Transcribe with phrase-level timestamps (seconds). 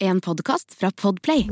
[0.00, 1.42] En podkast fra Podplay.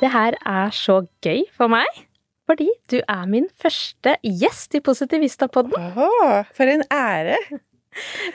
[0.00, 1.84] Det her er så gøy for meg,
[2.48, 5.76] fordi du er min første gjest i Positivista-podden.
[5.76, 7.36] Åh, for en ære!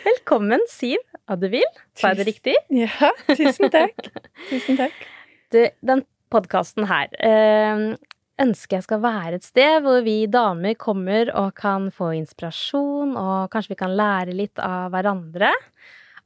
[0.06, 1.66] Velkommen, Siv Adevil.
[1.98, 2.56] Sa jeg det riktig?
[2.70, 4.14] Ja, tusen takk.
[4.54, 5.04] Tusen takk.
[5.50, 7.98] Du, den podkasten her eh,
[8.42, 13.52] ønsker jeg skal være et sted hvor vi damer kommer og kan få inspirasjon, og
[13.54, 15.52] kanskje vi kan lære litt av hverandre.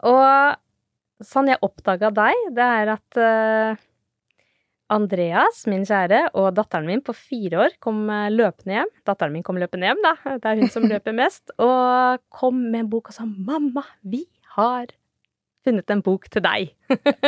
[0.05, 3.83] Og sånn jeg oppdaga deg, det er at uh,
[4.95, 8.91] Andreas, min kjære, og datteren min på fire år kom eh, løpende hjem.
[9.07, 10.13] Datteren min kom løpende hjem, da.
[10.37, 11.55] Det er hun som løper mest.
[11.57, 14.27] Og kom med en bok og sa 'Mamma, vi
[14.59, 14.93] har
[15.65, 16.75] funnet en bok til deg'.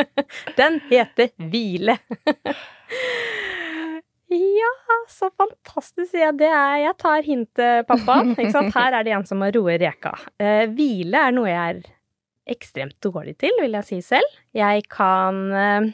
[0.60, 1.98] Den heter 'Hvile'.
[4.30, 4.70] Ja,
[5.08, 6.36] så fantastisk, sier jeg.
[6.42, 8.18] Det er Jeg tar hintet, pappa.
[8.74, 10.12] Her er det en som må roe reka.
[10.38, 11.80] Eh, hvile er noe jeg er
[12.48, 14.36] ekstremt dårlig til, vil jeg si selv.
[14.56, 15.88] Jeg kan eh,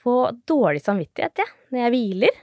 [0.00, 0.14] få
[0.48, 2.38] dårlig samvittighet, jeg, når jeg hviler.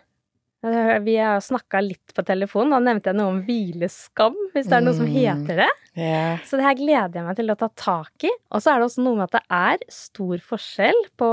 [0.68, 4.78] Eh, Vi har snakka litt på telefon, da nevnte jeg noe om hvileskam, hvis det
[4.80, 5.16] er noe som Mm.
[5.18, 5.70] heter det.
[5.98, 6.38] Ja.
[6.46, 8.32] Så det her gleder jeg meg til å ta tak i.
[8.54, 11.32] Og så er det også noe med at det er stor forskjell på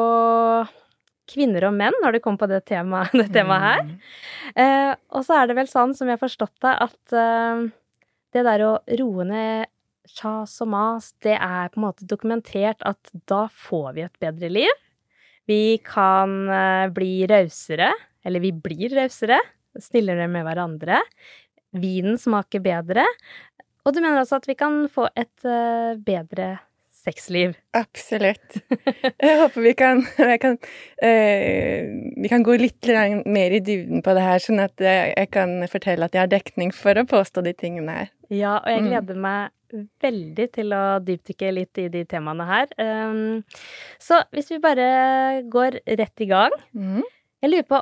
[1.30, 3.94] kvinner og menn når det kommer på det temaet, det temaet her.
[4.54, 7.64] Eh, og så er det vel sånn, som jeg har forstått det, at eh,
[8.34, 9.70] det der å roe ned
[10.10, 14.50] kjas og mas, det er på en måte dokumentert at da får vi et bedre
[14.52, 14.82] liv.
[15.48, 17.90] Vi kan eh, bli rausere,
[18.24, 19.40] eller vi blir rausere,
[19.80, 21.00] snillere med hverandre.
[21.80, 23.04] Vinen smaker bedre.
[23.84, 26.54] Og du mener altså at vi kan få et eh, bedre
[27.04, 27.54] sexliv?
[27.76, 28.56] Absolutt.
[29.20, 30.56] Jeg håper vi kan, jeg kan
[31.04, 31.84] eh,
[32.22, 32.88] Vi kan gå litt
[33.28, 36.32] mer i dybden på det her, sånn at jeg, jeg kan fortelle at jeg har
[36.32, 38.10] dekning for å påstå de tingene her.
[38.32, 38.88] Ja, og jeg Mm.
[38.90, 39.50] gleder meg
[40.04, 42.68] veldig til å dypdykke litt i de temaene her.
[42.78, 43.42] Um,
[43.98, 47.02] så hvis vi bare går rett i gang Mhm.
[47.42, 47.80] Jeg lurer på,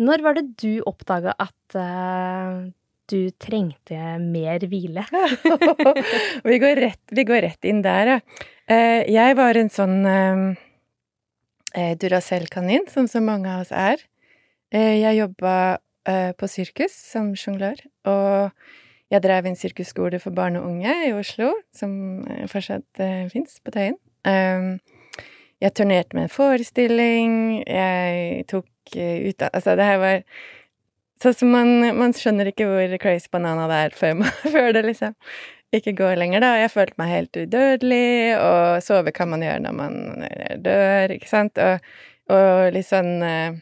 [0.00, 2.70] når var det du oppdaga at eh,
[3.10, 5.04] du trengte mer hvile?
[6.48, 8.48] vi, går rett, vi går rett inn der, ja.
[8.70, 10.42] Eh, jeg var en sånn eh,
[11.74, 14.02] eh, Duracell-kanin, som så mange av oss er.
[14.70, 15.80] Jeg jobba
[16.38, 18.52] på sirkus som sjonglør, og
[19.10, 23.98] jeg drev en sirkusskole for barn og unge i Oslo, som fortsatt fins på Tøyen.
[25.58, 27.34] Jeg turnerte med en forestilling,
[27.66, 30.22] jeg tok ut Altså, det her var
[31.20, 34.86] Sånn som man, man skjønner ikke hvor crazy banana det er før, man, før det
[34.86, 35.16] liksom
[35.76, 36.54] ikke går lenger, da.
[36.58, 39.98] Jeg følte meg helt udødelig, og sove kan man gjøre når man
[40.64, 41.60] dør, ikke sant?
[41.62, 41.92] Og,
[42.32, 43.60] og litt sånn eh,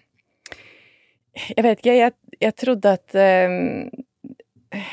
[1.50, 4.88] Jeg vet ikke, jeg, jeg trodde at eh,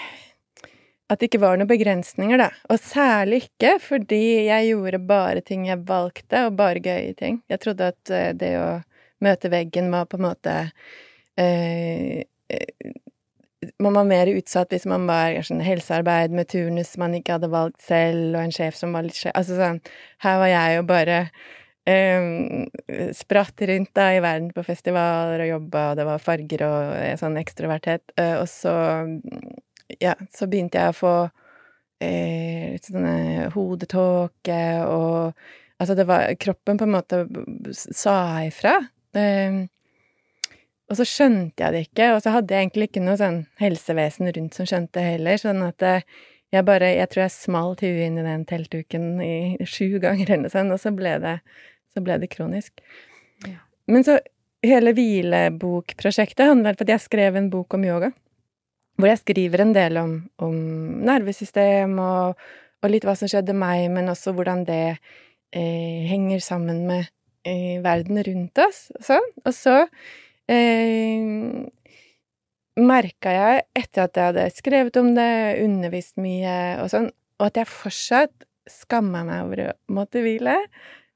[1.06, 2.50] At det ikke var noen begrensninger, da.
[2.74, 7.44] Og særlig ikke fordi jeg gjorde bare ting jeg valgte, og bare gøye ting.
[7.52, 8.70] Jeg trodde at eh, det å
[9.24, 10.56] møte veggen var på en måte
[11.40, 12.26] eh,
[13.82, 17.82] man var mer utsatt hvis man var sånn helsearbeid med turnus man ikke hadde valgt
[17.86, 19.80] selv, og en sjef som var litt sjef Altså sånn
[20.26, 21.20] Her var jeg jo bare
[21.90, 22.66] um,
[23.16, 27.16] spratt rundt da i verden på festivaler og jobba, og det var farger og eh,
[27.20, 28.16] sånn ekstroverthet.
[28.20, 28.76] Uh, og så
[30.02, 35.46] Ja, så begynte jeg å få uh, litt sånne hodetåke og
[35.76, 37.18] Altså, det var Kroppen på en måte
[37.76, 38.78] sa ifra.
[39.12, 39.66] Um,
[40.86, 44.30] og så skjønte jeg det ikke, og så hadde jeg egentlig ikke noe sånn helsevesen
[44.36, 46.06] rundt som skjønte det heller, sånn at eh,
[46.54, 50.46] jeg bare Jeg tror jeg smalt huet inn i den teltduken i sju ganger eller
[50.46, 51.40] noe sånt, og så ble det,
[51.92, 52.80] så ble det kronisk.
[53.44, 53.58] Ja.
[53.92, 54.20] Men så
[54.66, 58.12] hele hvilebokprosjektet handler om at jeg skrev en bok om yoga,
[58.96, 60.56] hvor jeg skriver en del om, om
[61.06, 62.40] nervesystem og,
[62.82, 67.10] og litt hva som skjedde meg, men også hvordan det eh, henger sammen med
[67.44, 68.88] eh, verden rundt oss.
[69.04, 69.82] Så, Og så
[70.52, 71.66] eh,
[72.76, 75.30] merka jeg, etter at jeg hadde skrevet om det,
[75.64, 77.10] undervist mye og sånn,
[77.40, 80.58] og at jeg fortsatt skamma meg over å måtte hvile,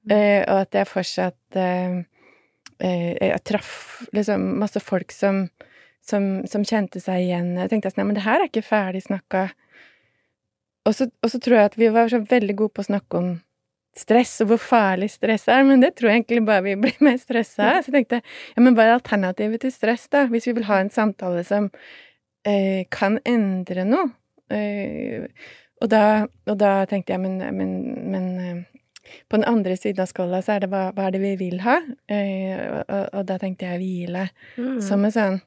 [0.09, 1.99] eh, og at jeg fortsatt eh,
[2.79, 3.73] eh, Jeg traff
[4.15, 5.47] liksom masse folk som,
[6.05, 7.55] som, som kjente seg igjen.
[7.57, 9.49] Jeg tenkte sånn, nei, men det her er ikke ferdig snakka.
[10.87, 13.19] Og så, og så tror jeg at vi var så veldig gode på å snakke
[13.19, 13.33] om
[13.99, 17.17] stress, og hvor farlig stress er, men det tror jeg egentlig bare vi blir mer
[17.21, 17.81] stressa av.
[17.83, 18.21] Så jeg tenkte,
[18.55, 20.25] ja, men hva er alternativet til stress, da?
[20.31, 21.69] Hvis vi vil ha en samtale som
[22.47, 24.09] eh, kan endre noe?
[24.49, 25.27] Eh,
[25.79, 26.03] og, da,
[26.49, 27.73] og da tenkte jeg, men, men,
[28.11, 28.79] men eh,
[29.29, 31.59] på den andre siden av skåla så er det hva, hva er det vi vil
[31.65, 31.79] ha?
[32.11, 34.25] Eh, og, og, og da tenkte jeg hvile.
[34.59, 34.79] Mm.
[34.85, 35.39] Som en sånn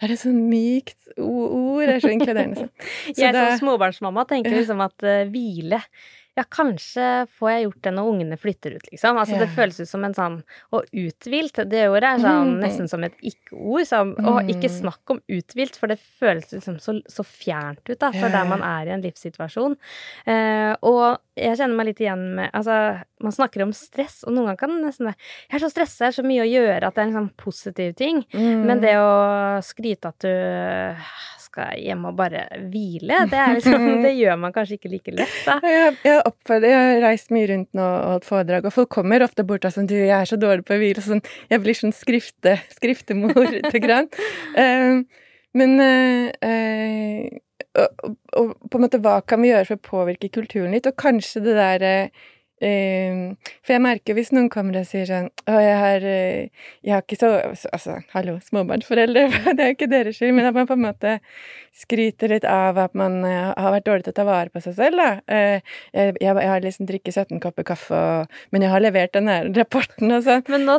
[0.00, 1.82] Det er et sånn mykt ord.
[1.84, 2.62] Det er så inkluderende.
[2.68, 2.90] Så.
[3.10, 5.82] Så jeg da- som småbarnsmamma tenker liksom at uh, hvile
[6.38, 9.18] Ja, kanskje får jeg gjort det når ungene flytter ut, liksom.
[9.18, 10.36] Altså, det føles ut som en sånn
[10.72, 12.60] Og uthvilt, det ordet er sånn Mm.
[12.62, 13.82] nesten som et ikke-ord.
[13.90, 14.76] Sånn, og ikke Mm.
[14.80, 18.32] snakk om uthvilt, for det føles liksom så, så fjernt ut, da, for yeah.
[18.32, 19.76] der man er i en livssituasjon.
[20.26, 24.50] Eh, og jeg kjenner meg litt igjen med Altså, man snakker om stress, og noen
[24.50, 25.18] ganger kan det nesten være
[25.48, 27.32] Jeg er så stressa, det er så mye å gjøre at det er en sånn
[27.40, 28.22] positiv ting.
[28.32, 28.62] Mm.
[28.68, 29.10] Men det å
[29.66, 30.32] skryte at du
[31.50, 35.58] skal hjem og bare hvile, det, liksom, det gjør man kanskje ikke like lett, da.
[35.66, 39.26] Jeg, jeg, oppfører, jeg har reist mye rundt nå og holdt foredrag, og folk kommer
[39.26, 41.76] ofte bort og sånn 'Du, jeg er så dårlig på å hvile', sånn Jeg blir
[41.76, 44.10] sånn skrifte, skriftemor lite grann.
[44.56, 45.04] um,
[45.58, 47.38] men uh, uh,
[47.78, 50.88] og, og, og på en måte hva kan vi gjøre for å påvirke kulturen litt?
[50.90, 52.28] Og kanskje det der eh,
[52.60, 56.48] For jeg merker hvis noen kommer og sier sånn 'Å, jeg har, eh,
[56.84, 57.30] jeg har ikke så
[57.72, 59.22] Altså, hallo, småbarnsforeldre,
[59.56, 61.14] det er jo ikke deres skyld, men at man på en måte
[61.72, 64.74] skryter litt av at man eh, har vært dårlig til å ta vare på seg
[64.76, 65.10] selv, da.
[65.30, 65.60] Eh,
[65.94, 69.30] jeg, jeg, jeg har liksom drikket 17 kopper kaffe, og, men jeg har levert den
[69.30, 70.42] her rapporten og sånn.
[70.50, 70.76] Men nå,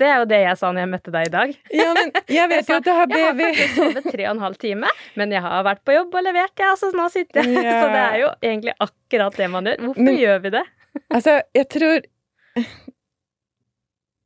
[0.00, 1.54] det er jo det jeg sa når jeg møtte deg i dag.
[1.76, 4.44] Ja, men jeg vet jo at du har Jeg har faktisk sovet tre og en
[4.48, 4.90] halv time,
[5.20, 6.72] men jeg har vært på jobb og levert, jeg.
[6.72, 7.56] Altså, nå sitter jeg.
[7.70, 7.82] Ja.
[7.84, 9.82] Så det er jo egentlig akkurat det man gjør.
[9.84, 10.62] Hvorfor Men- gjør vi det?
[11.10, 12.00] Altså, jeg tror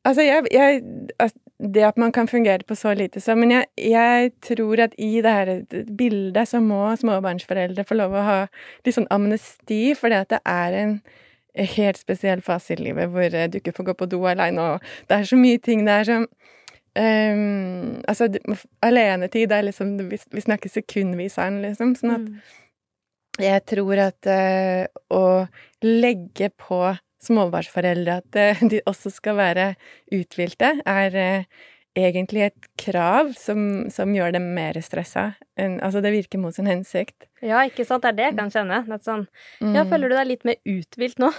[0.05, 0.83] Altså, jeg, jeg
[1.19, 1.39] altså,
[1.75, 5.21] Det at man kan fungere på så lite så Men jeg, jeg tror at i
[5.23, 8.39] det her bildet så må småbarnsforeldre få lov å ha
[8.85, 10.99] litt sånn amnesti, fordi at det er en
[11.55, 15.09] helt spesiell fase i livet hvor eh, du ikke får gå på do aleine, og
[15.09, 16.27] det er så mye ting der som
[16.99, 18.29] um, altså,
[18.83, 21.95] alenetid er liksom Vi, vi snakker sekundvis her, liksom.
[21.99, 22.27] Sånn at
[23.43, 24.85] jeg tror at uh,
[25.15, 25.25] å
[25.85, 26.81] legge på
[27.25, 29.71] småbarnsforeldre at eh, de også skal være
[30.13, 31.47] uthvilte, er eh,
[31.97, 35.31] egentlig et krav som, som gjør dem mer stressa.
[35.57, 37.29] Altså, det virker mot sin hensikt.
[37.45, 38.05] Ja, ikke sant.
[38.05, 38.83] Det er det jeg kan kjenne.
[38.89, 39.27] Det er sånn,
[39.63, 39.75] Mm.
[39.79, 41.31] ja, føler du deg litt mer uthvilt nå?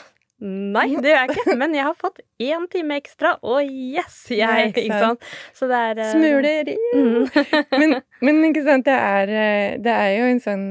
[0.45, 4.25] Nei, det gjør jeg ikke, men jeg har fått én time ekstra, og yes!
[4.33, 5.27] Jeg, ikke sant.
[5.55, 6.09] Så det er uh...
[6.11, 7.27] Smuler Mm.
[7.79, 10.65] men, men ikke sant, det er, det er jo en sånn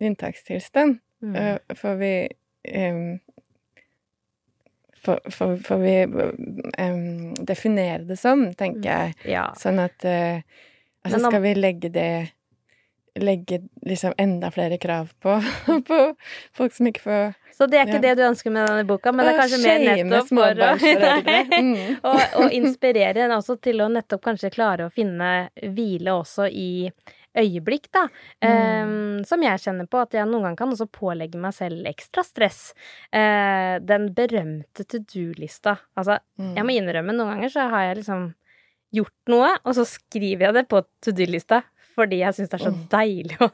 [0.00, 0.98] unntakstilstand.
[1.22, 1.36] Mm.
[1.36, 2.12] Eh, For vi
[2.74, 3.18] um,
[5.04, 9.14] for, for, for vi um, definere det som, tenker jeg.
[9.34, 9.48] Ja.
[9.58, 10.40] Sånn at uh,
[11.06, 12.08] Altså, skal vi legge det
[13.18, 15.36] Legge liksom enda flere krav på,
[15.88, 15.98] på
[16.54, 17.22] folk som ikke får
[17.56, 18.02] Så det er ikke Ja.
[18.04, 20.68] det du ønsker med denne boka, men det er kanskje mer nettopp for å.
[21.58, 21.96] Mm.
[22.06, 26.90] og, og inspirere en også til å nettopp kanskje klare å finne hvile også i
[27.36, 28.06] øyeblikk, da.
[28.42, 28.48] Mm.
[28.48, 32.24] Em, som jeg kjenner på at jeg noen ganger kan også pålegge meg selv ekstra
[32.24, 32.72] stress.
[33.12, 35.78] Eh, den berømte to do-lista.
[35.96, 36.54] Altså, Mm.
[36.56, 38.34] jeg må innrømme, noen ganger så har jeg liksom
[38.94, 41.62] gjort noe, og så skriver jeg det på to do-lista
[41.98, 43.48] fordi jeg syns det er så deilig å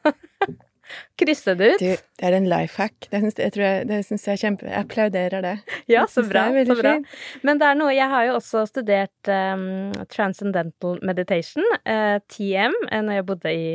[1.18, 1.82] krysse det ut.
[1.82, 3.08] Du, det er en life hack.
[3.10, 4.66] Det syns jeg, tror jeg, det syns jeg er kjempe...
[4.68, 5.54] Jeg applauderer det.
[5.90, 6.44] Ja, så synes bra.
[6.68, 6.94] Så bra.
[6.96, 7.14] fint.
[7.46, 13.02] Men det er noe Jeg har jo også studert um, transcendental meditation, uh, TM, eh,
[13.04, 13.70] når jeg bodde i,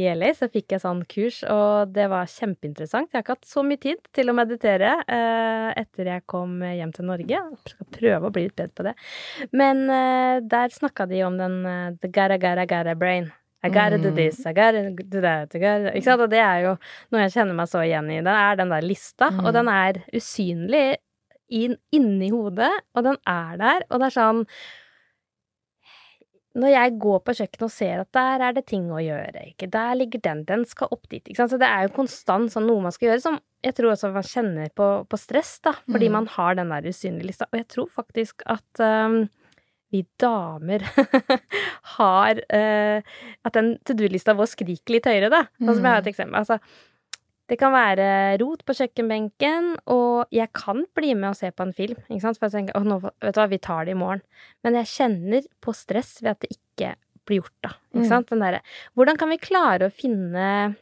[0.00, 0.32] i LA.
[0.38, 3.10] Så fikk jeg sånn kurs, og det var kjempeinteressant.
[3.10, 6.94] Jeg har ikke hatt så mye tid til å meditere uh, etter jeg kom hjem
[6.96, 7.40] til Norge.
[7.40, 8.94] Jeg skal prøve å bli litt bedre på det.
[9.56, 13.32] Men uh, der snakka de om den uh, the gara gara gara brain.
[13.66, 14.16] I gotta do Mm.
[14.16, 16.22] this, I gotta do that, I gotta Ikke sant?
[16.22, 16.76] Og det er jo
[17.12, 18.20] noe jeg kjenner meg så igjen i.
[18.22, 19.52] Det er den der lista, og Mm.
[19.58, 20.96] den er usynlig
[21.50, 24.46] inn, inni hodet, og den er der, og det er sånn
[26.56, 29.66] Når jeg går på kjøkkenet og ser at der er det ting å gjøre, ikke
[29.74, 32.64] der ligger den, den skal opp dit, ikke sant, så det er jo konstant sånn
[32.64, 36.08] noe man skal gjøre, som jeg tror også man kjenner på, på stress, da, fordi
[36.08, 36.12] Mm.
[36.16, 39.28] man har den der usynlige lista, og jeg tror faktisk at um,
[39.94, 40.82] vi damer
[41.96, 43.02] har eh,
[43.46, 45.44] At den to do-lista vår skriker litt høyere, da.
[45.60, 46.38] Sånn som jeg har et eksempel.
[46.40, 46.58] Altså,
[47.46, 48.06] det kan være
[48.42, 52.00] rot på kjøkkenbenken, og jeg kan bli med og se på en film.
[52.10, 52.40] Ikke sant?
[52.40, 54.24] For jeg tenker, «Å, nå, vet du hva, vi tar det i morgen.
[54.66, 56.90] Men jeg kjenner på stress ved at det ikke
[57.26, 57.70] blir gjort, da.
[57.94, 58.10] Ikke Mm.
[58.10, 58.28] sant?
[58.34, 58.60] Den derre
[58.98, 60.74] Hvordan kan vi klare å finne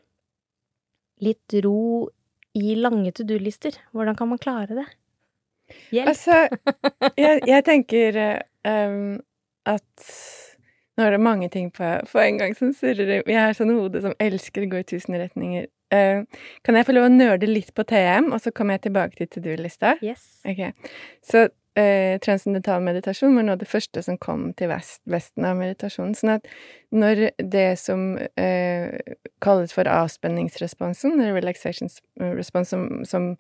[1.25, 2.09] litt ro
[2.57, 3.77] i lange to do-lister?
[3.93, 4.87] Hvordan kan man klare det?
[5.95, 6.11] Hjelp.
[6.13, 6.41] Altså,
[7.17, 9.21] jeg, jeg tenker eh, um,
[9.69, 10.11] at
[10.95, 13.23] nå er det mange ting på, på en gang som surrer.
[13.27, 15.67] Jeg har sånn hode som elsker å gå i tusen retninger.
[15.95, 16.23] Uh,
[16.67, 19.31] kan jeg få lov å nerde litt på TM, og så kommer jeg tilbake til
[19.31, 19.97] to do-lista?
[20.05, 20.25] Yes.
[20.47, 20.73] Okay.
[21.27, 25.59] Så uh, transcendental meditasjon var noe av det første som kom til vest, vesten av
[25.59, 26.15] meditasjonen.
[26.19, 26.49] Sånn at
[26.95, 31.91] når det som uh, kalles for avspenningsresponsen, relaxation
[32.39, 33.33] response, som, som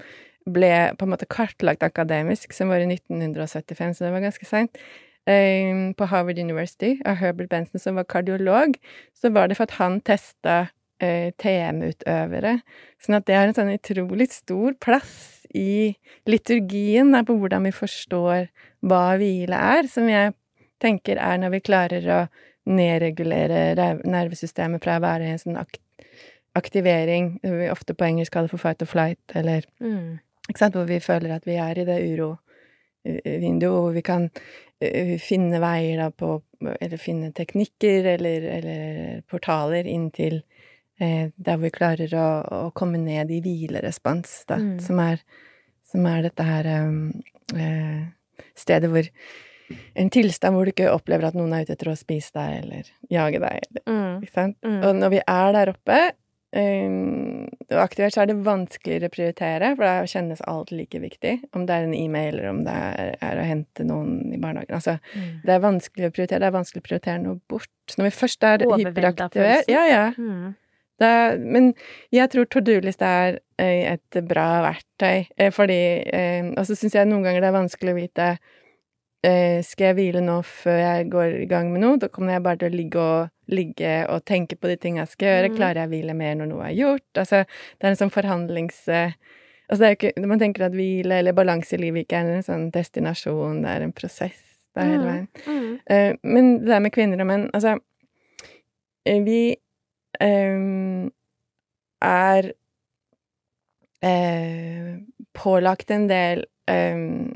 [0.44, 4.76] ble på en måte kartlagt akademisk, som var i 1975, så det var ganske seint,
[4.76, 8.74] eh, på Harvard University av Herbert Benson, som var kardiolog,
[9.16, 10.56] så var det for at han testa
[11.00, 12.58] eh, TM-utøvere.
[13.00, 15.94] Sånn at det har en sånn utrolig stor plass i
[16.28, 18.50] liturgien der, på hvordan vi forstår
[18.84, 20.34] hva hvile er, som jeg
[20.82, 22.20] tenker er når vi klarer å
[22.68, 25.80] nedregulere nervesystemet fra å være en sånn akt
[26.54, 30.20] aktivering, vi ofte på engelsk kaller for fight or flight, eller mm.
[30.46, 34.28] ikke sant, hvor vi føler at vi er i det urovinduet, hvor vi kan
[35.22, 36.36] finne veier da på
[36.80, 40.38] Eller finne teknikker eller, eller portaler inn til
[41.00, 44.78] eh, der vi klarer å, å, komme ned i hvilerespons, da, mm.
[44.80, 45.20] som, er,
[45.90, 47.10] som er dette her um,
[47.52, 48.06] uh,
[48.56, 49.10] stedet hvor
[49.94, 52.90] en tilstand hvor du ikke opplever at noen er ute etter å spise deg eller
[53.12, 53.68] jage deg.
[53.68, 54.16] Eller, mm.
[54.24, 54.58] Ikke sant?
[54.64, 54.80] Mm.
[54.80, 56.00] Og når vi er der oppe,
[56.54, 61.36] aktivert, så er det vanskeligere å prioritere, for da kjennes alt like viktig.
[61.56, 64.76] Om det er en e-mail, eller om det er, er, å hente noen i barnehagen.
[64.78, 65.30] Altså, mm.
[65.44, 66.42] det er vanskelig å prioritere.
[66.44, 67.72] Det er vanskelig å prioritere noe bort.
[67.90, 70.04] Så når vi først er hyperaktivert Ja, ja.
[70.18, 70.54] Mm.
[71.02, 71.72] Det, men
[72.14, 76.94] jeg tror to do-list er eh, et bra verktøy, eh, fordi eh, Og så syns
[76.94, 78.28] jeg noen ganger det er vanskelig å vite
[79.64, 81.96] skal jeg hvile nå før jeg går i gang med noe?
[82.00, 85.14] Da kommer jeg bare til å ligge og, ligge og tenke på de tingene jeg
[85.14, 85.48] skal gjøre.
[85.48, 85.56] Mm.
[85.56, 87.06] Klarer jeg å hvile mer når noe er gjort?
[87.22, 88.82] Altså, det er en sånn forhandlings...
[89.64, 92.44] Altså, er jo ikke Man tenker at hvile eller balanse i livet ikke er en
[92.44, 94.42] sånn destinasjon, det er en prosess.
[94.74, 95.10] Det er hele mm.
[95.10, 95.28] veien.
[95.46, 95.72] Mm.
[95.90, 97.76] Uh, men det der med kvinner og menn Altså,
[99.06, 99.54] eh, vi
[100.20, 101.10] um,
[102.02, 102.50] er
[104.04, 104.90] uh,
[105.34, 107.30] pålagt en del um,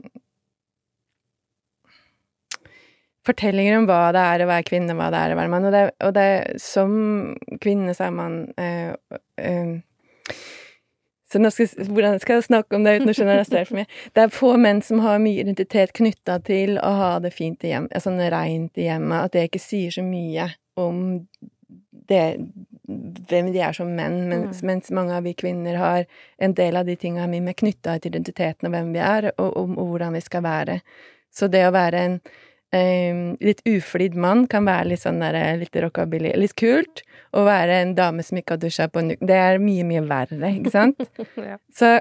[3.28, 5.68] fortellinger om hva det er å være kvinne, hva det er å være mann.
[5.68, 6.30] Og, det, og det,
[6.62, 6.94] som
[7.62, 9.76] kvinne så er man øh, øh,
[11.28, 13.90] så nå skal, hvordan skal jeg snakke om det uten å generalisere for mye?
[14.16, 17.74] Det er få menn som har mye identitet knytta til å ha det fint i
[17.74, 20.48] hjem, sånn reint i hjemmet, at det ikke sier så mye
[20.80, 21.20] om
[22.08, 22.22] det,
[23.28, 24.66] hvem de er som menn, mens, mm.
[24.70, 26.06] mens, mange av vi kvinner har
[26.40, 29.50] en del av de tinga mye mer knytta til identiteten og hvem vi er, og,
[29.50, 30.78] og, og, hvordan vi skal være.
[31.28, 32.20] Så det å være en
[32.72, 37.02] litt uflidd mann kan være litt sånn der, eh, litt rockabilly Litt kult.
[37.32, 39.26] Å være en dame som ikke har dusja på en uke.
[39.26, 41.00] Det er mye, mye verre, ikke sant?
[41.50, 41.56] ja.
[41.72, 41.98] så,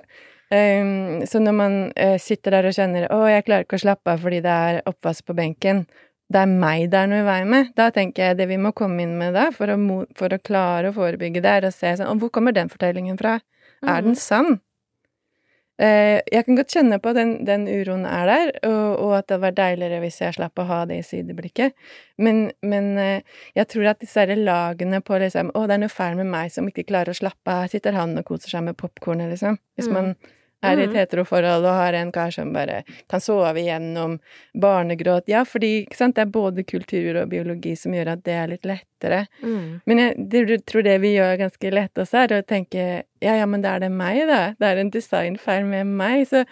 [0.52, 4.12] um, så, når man uh, sitter der og kjenner 'Å, jeg klarer ikke å slappe
[4.12, 5.86] av fordi det er oppvask på benken',
[6.28, 7.72] det er meg det er noe i vei med.
[7.76, 9.78] Da tenker jeg det vi må komme inn med da, for å,
[10.20, 13.38] for å klare å forebygge det, er å se sånn hvor kommer den fortellingen fra?
[13.80, 13.90] Mm.
[13.94, 14.58] Er den sann?
[15.78, 19.28] Eh, jeg kan godt kjenne på at den, den uroen er der, og, og, at
[19.28, 21.76] det hadde vært deiligere hvis jeg slapp å ha det i sideblikket.
[22.18, 26.18] Men, men eh, jeg tror at disse lagene på liksom Å, det er noe feil
[26.18, 27.70] med meg som ikke klarer å slappe av.
[27.70, 29.60] Sitter han og koser seg med popkornet, liksom.
[29.78, 29.98] Hvis mm.
[30.66, 30.98] Er i et mm.
[30.98, 34.18] heteroforhold og har en kar som bare kan sove igjennom
[34.58, 35.28] barnegråt.
[35.30, 39.26] Ja, fordi det er både kultur og biologi som gjør at det er litt lettere.
[39.44, 39.82] Mm.
[39.86, 42.88] Men jeg tror det vi gjør ganske lett også, er å tenke
[43.22, 44.42] ja, ja, men det er det meg, da.
[44.58, 46.26] Det er en designfeil med meg.
[46.30, 46.44] Så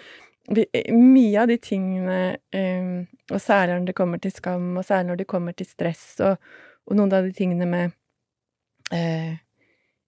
[0.54, 2.20] vi, mye av de tingene,
[2.54, 6.06] um, og særlig når det kommer til skam, og særlig når det kommer til stress,
[6.26, 6.38] og,
[6.86, 7.96] og noen av de tingene med
[8.94, 9.34] uh,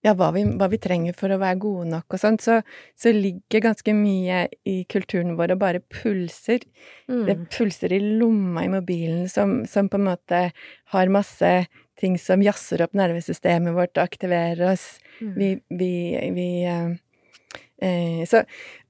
[0.06, 2.60] ja, hva vi, hva vi, trenger for å være gode nok og sånt, så,
[2.98, 6.62] så, ligger ganske mye i kulturen vår og bare pulser.
[7.10, 7.24] Mm.
[7.26, 10.42] Det pulser i lomma i mobilen som, som, på en måte
[10.94, 11.52] har masse
[11.98, 14.86] ting som jazzer opp nervesystemet vårt og aktiverer oss.
[15.18, 15.34] Mm.
[15.34, 15.50] Vi,
[15.80, 15.92] vi,
[16.36, 16.94] vi uh,
[17.82, 18.44] uh, Så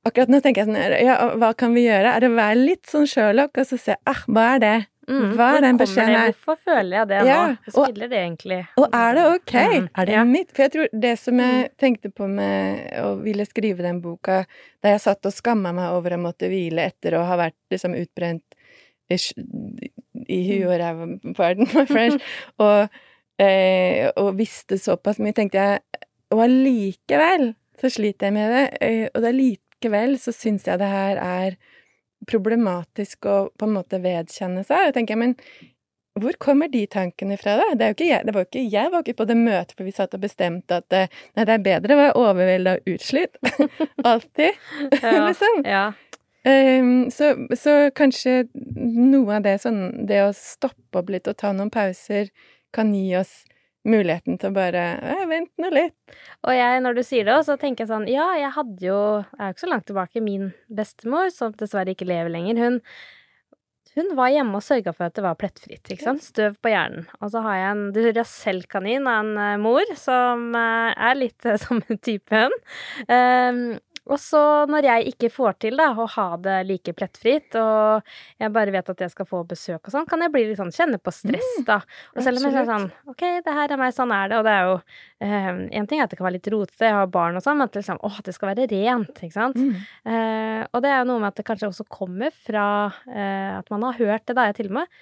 [0.05, 2.13] akkurat nå tenker jeg sånn Ja, hva kan vi gjøre?
[2.13, 4.77] Er det å være litt sånn Sherlock og så se ah, hva er det?
[5.09, 6.33] Mm, Hva er den beskjeden her?
[6.35, 7.55] Hvorfor føler jeg det ja, nå?
[7.65, 8.59] Hva spiller det egentlig?
[8.77, 9.55] Og er det ok?
[9.57, 10.25] Mm, er det ja.
[10.29, 10.51] mitt?
[10.53, 11.77] For jeg tror det som jeg mm.
[11.81, 14.43] tenkte på med å ville skrive den boka,
[14.85, 17.97] da jeg satt og skamma meg over å måtte hvile etter å ha vært liksom
[17.97, 18.45] utbrent
[19.09, 22.29] i, i huet og ræva, pardon my French,
[22.67, 23.01] og,
[23.41, 26.05] eh, og visste såpass mye, tenkte jeg
[26.37, 31.21] Og allikevel så sliter jeg med det, eh, og allikevel så syns jeg det her
[31.23, 31.57] er
[32.27, 34.89] problematisk å på en måte vedkjenne seg.
[34.89, 35.37] Og tenker men
[36.19, 37.67] hvor kommer de tankene fra, da?
[37.79, 40.17] Det, jeg, det var jo ikke jeg var ikke på det møtet hvor vi satt
[40.17, 43.39] og bestemte at eh, nei, det er bedre å være overvelda og utslitt.
[44.11, 44.59] Alltid.
[45.29, 45.63] Liksom.
[45.69, 45.85] Ja.
[46.49, 51.51] Um, så, så, kanskje noe av det sånn Det å stoppe opp litt og ta
[51.53, 52.31] noen pauser
[52.73, 53.43] kan gi oss
[53.91, 54.85] muligheten til å bare
[55.29, 56.17] Vent nå litt.
[56.47, 59.39] Og jeg, når du sier det, så tenker jeg sånn Ja, jeg hadde jo Jeg
[59.39, 60.25] er jo ikke så langt tilbake.
[60.25, 62.83] Min bestemor, som dessverre ikke lever lenger, hun
[63.99, 65.83] hun var hjemme og sørga for at det var plettfritt.
[65.91, 66.23] ikke sant?
[66.23, 67.09] Støv på hjernen.
[67.19, 71.57] Og så har jeg en Duracell-kanin av en uh, mor som uh, er litt uh,
[71.61, 72.45] som type
[73.09, 73.79] Um,
[74.09, 78.07] og så når jeg ikke får til da, å ha det like plettfritt, og
[78.41, 80.73] jeg bare vet at jeg skal få besøk og sånn, kan jeg bli litt sånn
[80.75, 81.79] kjenne på stress, Mm, da.
[82.15, 84.39] Og selv om jeg er sånn Ok, det her er meg, sånn er det.
[84.39, 84.75] Og det er jo
[85.25, 87.59] eh, En ting er at det kan være litt rotete, jeg har barn og sånn,
[87.61, 89.57] men at liksom å, det skal være rent, ikke sant.
[89.57, 89.77] Mm.
[90.13, 92.67] Eh, og det er jo noe med at det kanskje også kommer fra
[93.09, 94.49] eh, at man har hørt det, da.
[94.51, 94.99] Jeg til og med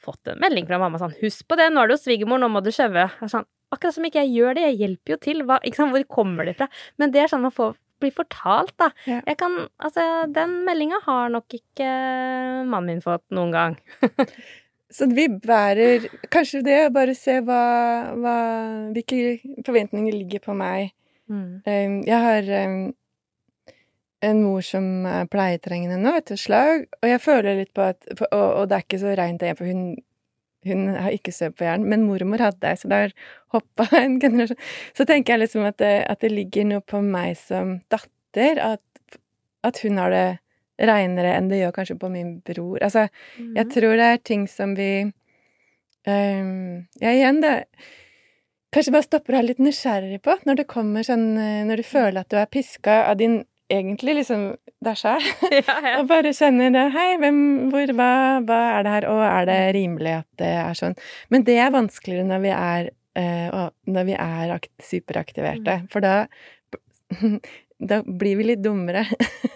[0.00, 2.48] fått en melding fra mamma sånn 'Husk på det, nå er du hos svigermor, nå
[2.48, 3.10] må du skjøve'.
[3.28, 5.42] Sånn, akkurat som ikke jeg gjør det, jeg hjelper jo til.
[5.44, 5.60] Hva?
[5.60, 6.68] Hvor kommer det fra?
[6.98, 8.90] Men det er sånn man får blir fortalt, da.
[9.08, 9.20] Ja.
[9.26, 11.90] Jeg kan Altså, den meldinga har nok ikke
[12.68, 13.76] mannen min fått noen gang.
[14.90, 17.60] Så vi bærer Kanskje det bare se hva,
[18.18, 18.36] hva
[18.94, 20.90] Hvilke forventninger ligger på meg.
[21.30, 21.62] Mm.
[21.62, 22.78] Um, jeg har um,
[24.26, 28.26] en mor som er pleietrengende nå etter slag, og jeg føler litt på at og,
[28.34, 29.94] og det er ikke så reint det, for hun,
[30.68, 33.12] hun har ikke søv på hjernen, men mormor hadde det, så det har
[33.56, 34.58] hoppa en generasjon.
[34.96, 39.18] Så tenker jeg liksom at det, at det ligger noe på meg som datter, at,
[39.64, 40.26] at hun har det
[40.80, 42.78] reinere enn det gjør kanskje på min bror.
[42.82, 43.72] Altså, jeg Mm.
[43.74, 44.90] tror det er ting som vi
[46.06, 47.64] um, Ja, igjen, det
[48.70, 51.86] Kanskje bare stopper å er litt nysgjerrig på når det kommer sånn eh, Når du
[51.88, 54.44] føler at du er piska av din egentlig liksom
[54.96, 55.26] sjæl.
[55.60, 55.94] ja, ja.
[56.00, 57.40] Og bare kjenner det Hei, hvem,
[57.72, 58.12] hvor, hva,
[58.46, 59.08] hva er det her?
[59.12, 60.96] Og er det rimelig at det er sånn?
[61.32, 63.58] Men det er vanskeligere når vi er, eh,
[63.96, 65.82] når vi er akt, superaktiverte.
[65.92, 66.14] For da
[67.80, 69.06] da blir vi litt dummere.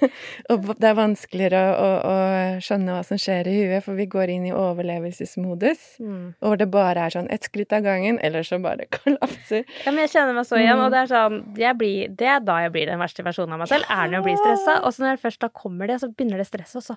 [0.50, 4.06] og det er vanskeligere å, å, å skjønne hva som skjer i huet, for vi
[4.10, 5.82] går inn i overlevelsesmodus.
[6.00, 6.22] Mm.
[6.40, 9.64] Og hvor det bare er sånn ett skritt av gangen, eller så bare kollapser.
[9.84, 10.86] Ja, men jeg kjenner meg så igjen, Mm.
[10.86, 11.36] og det er sånn
[11.78, 14.24] blir, Det er da jeg blir den verste versjonen av meg selv, er når jeg
[14.30, 14.78] blir stressa.
[14.82, 16.96] Og så når jeg først da kommer det, så begynner det stresset, og så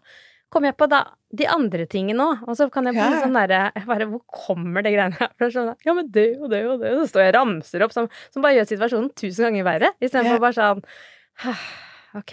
[0.50, 1.02] kommer jeg på da
[1.36, 2.46] de andre tingene òg.
[2.48, 3.20] Og så kan jeg bli Ja.
[3.22, 5.50] sånn derre Hvor kommer det greiene her fra?
[5.52, 6.94] Sånn, ja, men det og det og det.
[7.04, 9.92] Så står jeg og ramser opp, som, som bare gjør situasjonen tusen ganger verre.
[10.02, 10.44] Istedenfor Ja.
[10.48, 10.84] bare sånn
[12.18, 12.32] Ok,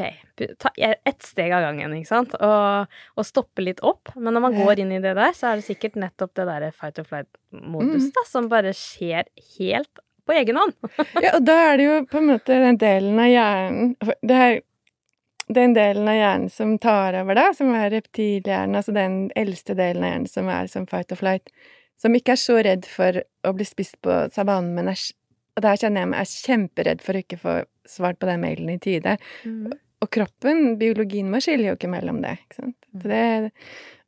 [0.62, 4.12] ta ett steg av gangen, ikke sant, og, og stoppe litt opp.
[4.16, 6.70] Men når man går inn i det der, så er det sikkert nettopp det derre
[6.72, 8.12] fight or flight-modus Mm.
[8.16, 9.26] da, som bare skjer
[9.58, 10.72] helt på egen hånd.
[11.24, 13.90] Ja, og da er det jo på en måte den delen av hjernen
[14.24, 14.56] Det er
[15.58, 20.06] den delen av hjernen som tar over da, som er reptilhjernen, altså den eldste delen
[20.06, 21.52] av hjernen som er som fight or flight,
[22.00, 25.02] som ikke er så redd for å bli spist på savannen, men er,
[25.54, 27.56] og der kjenner jeg meg er kjemperedd for å ikke få
[27.88, 29.16] svart på den mailen i tide.
[30.02, 32.34] Og kroppen, biologien vår, skiller jo ikke mellom det.
[32.42, 32.56] ikke?
[32.58, 33.50] Så det,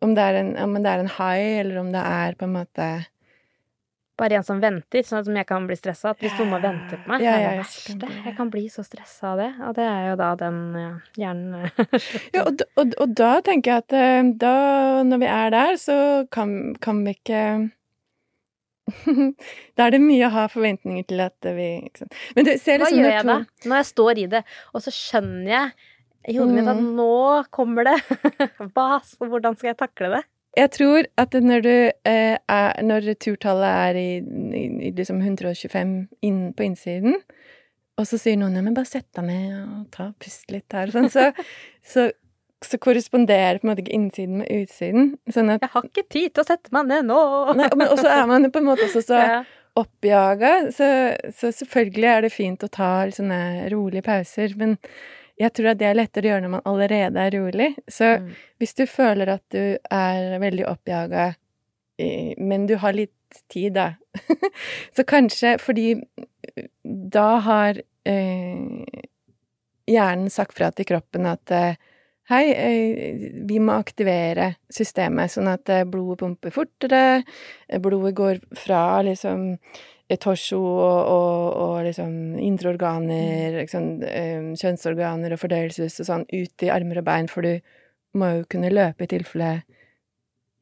[0.04, 2.56] om, det er en, om det er en high, eller om det er på en
[2.60, 2.88] måte
[4.16, 6.14] Bare en som venter, sånn at jeg kan bli stressa.
[6.14, 7.96] At hvis noen må vente på meg, Ja, det er ja, det verste.
[8.00, 8.12] det.
[8.24, 9.48] Jeg kan bli så stressa av det.
[9.68, 11.66] Og det er jo da den ja, hjernen
[12.38, 14.54] Ja, og, og, og da tenker jeg at eh, da,
[15.04, 15.98] når vi er der, så
[16.32, 17.42] kan, kan vi ikke
[19.76, 21.68] Da er det mye å ha forventninger til at vi?
[22.36, 23.36] Men du ser Hva liksom gjør jeg da?
[23.66, 25.72] Når jeg står i det, og så skjønner jeg
[26.26, 26.88] i hodet mitt at Mm.
[26.98, 27.10] nå
[27.54, 27.96] kommer det.
[28.74, 28.86] Hva,
[29.22, 30.22] hvordan skal jeg takle det?
[30.56, 31.72] Jeg tror at når du
[32.08, 34.08] eh, er Når turtallet er i,
[34.56, 35.92] i, i liksom 125
[36.24, 37.18] inn, på innsiden,
[37.96, 40.88] og så sier noen ja, men bare sett deg ned og ta pust litt her,
[40.88, 41.30] og sånn, så,
[41.92, 42.08] så,
[42.64, 45.10] så korresponderer på en måte ikke innsiden med utsiden.
[45.32, 47.18] Sånn at Jeg har ikke tid til å sette meg ned nå!
[47.58, 49.42] Nei, men også er man på en måte også så Ja.
[49.76, 50.86] oppjaga, så,
[51.36, 54.78] så selvfølgelig er det fint å ta sånne rolige pauser, men
[55.36, 57.74] jeg tror at det er lettere å gjøre når man allerede er rolig.
[57.92, 58.30] Så Mm.
[58.58, 61.26] hvis du føler at du er veldig oppjaga,
[62.40, 63.12] men du har litt
[63.52, 63.90] tid, da,
[64.96, 65.90] så kanskje fordi
[67.12, 69.04] da har eh,
[69.90, 71.76] hjernen sagt fra til kroppen at eh,
[72.26, 77.02] Hei, eh, vi må aktivere systemet, sånn at eh, blodet pumper fortere,
[77.68, 79.52] eh, blodet går fra liksom
[80.18, 82.10] torso og, og, og liksom
[82.42, 87.46] indre organer, liksom, eh, kjønnsorganer og fordøyelses og sånn, ut i armer og bein, for
[87.46, 87.60] du
[88.18, 89.60] må jo kunne løpe i tilfelle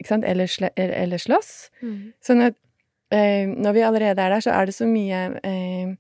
[0.01, 0.25] Ikke sant?
[0.27, 1.71] Eller, eller, slåss.
[1.81, 1.99] Mm.
[2.25, 2.57] Sånn at
[3.15, 5.95] eh, når vi allerede er der, så er det så mye eh,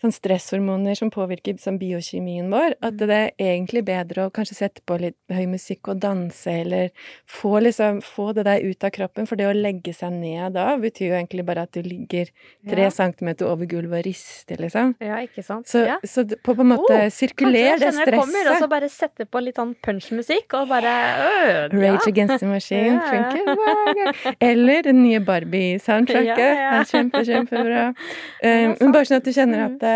[0.00, 4.80] sånn stresshormoner som påvirker sånn biokjemien vår, at det er egentlig bedre å kanskje sette
[4.88, 6.88] på litt høy musikk og danse, eller
[7.28, 10.76] få liksom få det der ut av kroppen, for det å legge seg ned da
[10.80, 12.30] betyr jo egentlig bare at du ligger
[12.68, 12.90] tre Ja.
[12.90, 14.94] centimeter over gulvet og rister, liksom.
[15.04, 15.68] ja, ikke sant?
[15.68, 15.98] Så, ja.
[16.04, 19.26] så på, på en måte Oh, sirkuler det Kanskje jeg kommer, og så bare sette
[19.30, 20.94] på litt sånn punchmusikk, og bare
[21.26, 22.08] øh, Rage ja.
[22.08, 24.34] Against the Machine funker.
[24.40, 26.38] Eller den nye Barbie-soundtracket.
[26.60, 26.84] Ja, ja.
[26.88, 27.86] kjempe, kjempebra.
[28.40, 29.74] Um, men bare sånn at du kjenner Mm.
[29.74, 29.89] at, eh,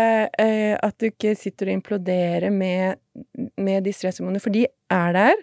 [0.83, 2.97] at du ikke sitter og imploderer med,
[3.57, 5.35] med de stresshormonene, for de er der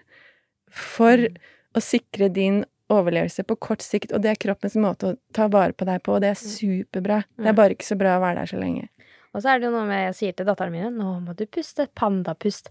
[0.73, 1.35] for Mm.
[1.77, 2.63] å sikre din
[2.93, 6.13] overlevelse på kort sikt, og det er kroppens måte å ta vare på deg på,
[6.15, 6.49] og det er Mm.
[6.53, 7.23] superbra.
[7.37, 8.89] Det er bare ikke så bra å være der så lenge.
[9.33, 11.45] Og så er det jo noe med Jeg sier til datteren min nå må du
[11.47, 11.87] puste.
[11.95, 12.69] Pandapust.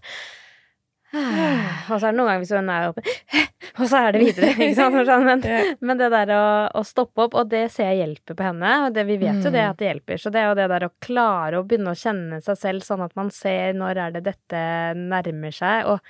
[1.93, 3.03] Og så er det noen ganger hvis hun er oppe
[3.81, 5.25] Og så er det videre, ikke sant?
[5.25, 5.43] Men,
[5.87, 6.43] men det der å,
[6.77, 9.49] å, stoppe opp, og det ser jeg hjelper på henne, og det, vi vet jo
[9.53, 9.71] det mm.
[9.71, 10.21] at det hjelper.
[10.21, 13.01] Så det er jo det der å klare å begynne å kjenne seg selv sånn
[13.05, 14.61] at man ser når er det dette
[14.99, 15.89] nærmer seg.
[15.89, 16.03] og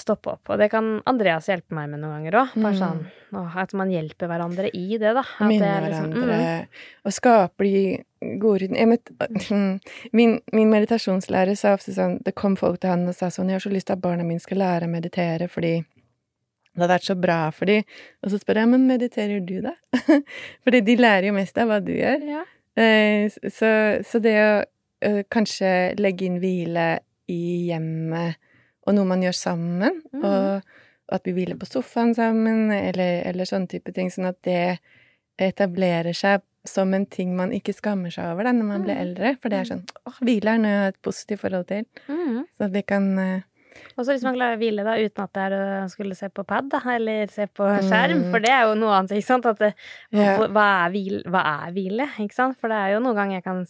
[0.00, 0.50] stoppe opp.
[0.52, 2.54] Og det kan Andreas hjelpe meg med noen ganger òg.
[2.58, 2.78] Bare mm.
[2.80, 5.24] sånn at man hjelper hverandre i det, da.
[5.24, 6.38] At Minne liksom, hverandre.
[6.38, 6.86] Mm.
[7.04, 7.82] Og skape de
[8.40, 9.78] gode rutiner.
[10.16, 13.60] Min, min, meditasjonslærer sa ofte sånn Det kom folk til han og sa sånn Jeg
[13.60, 17.08] har så lyst til at barna mine skal lære å meditere fordi det hadde vært
[17.08, 17.86] så bra for dem.
[18.22, 19.74] Og så spør jeg men mediterer du, da?
[20.64, 22.22] fordi de lærer jo mest av hva du gjør.
[22.22, 22.44] Ja.
[22.78, 23.70] Eh, så,
[24.06, 24.50] så, det å
[25.02, 27.00] eh, kanskje legge inn hvile
[27.34, 28.38] i hjemmet
[28.88, 30.22] og noe man gjør sammen, mm.
[30.24, 30.76] og,
[31.08, 34.78] at vi hviler på sofaen sammen, eller, eller sånne type ting, sånn at det
[35.40, 39.02] etablerer seg som en ting man ikke skammer seg over da, når man blir mm.
[39.06, 39.30] eldre.
[39.40, 41.86] For det er sånn åh, hvile er noe jeg har et positivt forhold til.
[42.10, 42.42] Mm.
[42.58, 43.46] Så det kan uh,
[43.96, 46.30] og så hvis man klarer å hvile da, uten at det er å skulle se
[46.30, 48.30] på pad, da, eller se på skjerm, mm.
[48.32, 49.48] for det er jo noe annet, ikke sant?
[49.48, 49.72] At det,
[50.14, 50.38] yeah.
[50.44, 52.58] hva, er hvile, hva, er hvile, ikke sant?
[52.60, 53.62] For det er jo noen ganger jeg kan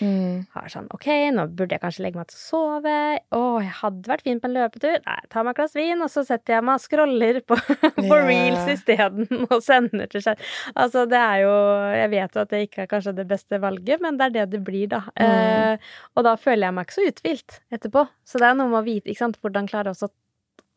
[0.00, 0.36] mm.
[0.54, 2.96] ha sånn Ok, nå burde jeg kanskje legge meg til å sove.
[3.36, 4.96] Å, jeg hadde vært fin på en løpetur.
[5.04, 7.58] Nei, ta meg et glass vin, og så setter jeg meg og scroller på,
[7.98, 8.26] på yeah.
[8.28, 10.48] reels isteden, og sender til skjerm.
[10.74, 11.54] Altså, det er jo
[12.00, 14.46] Jeg vet jo at det ikke er kanskje det beste valget, men det er det
[14.56, 15.04] det blir, da.
[15.14, 15.26] Mm.
[15.26, 18.06] Eh, og da føler jeg meg ikke så uthvilt etterpå.
[18.26, 20.10] Så det er noe med å vite, ikke sant hvordan klare også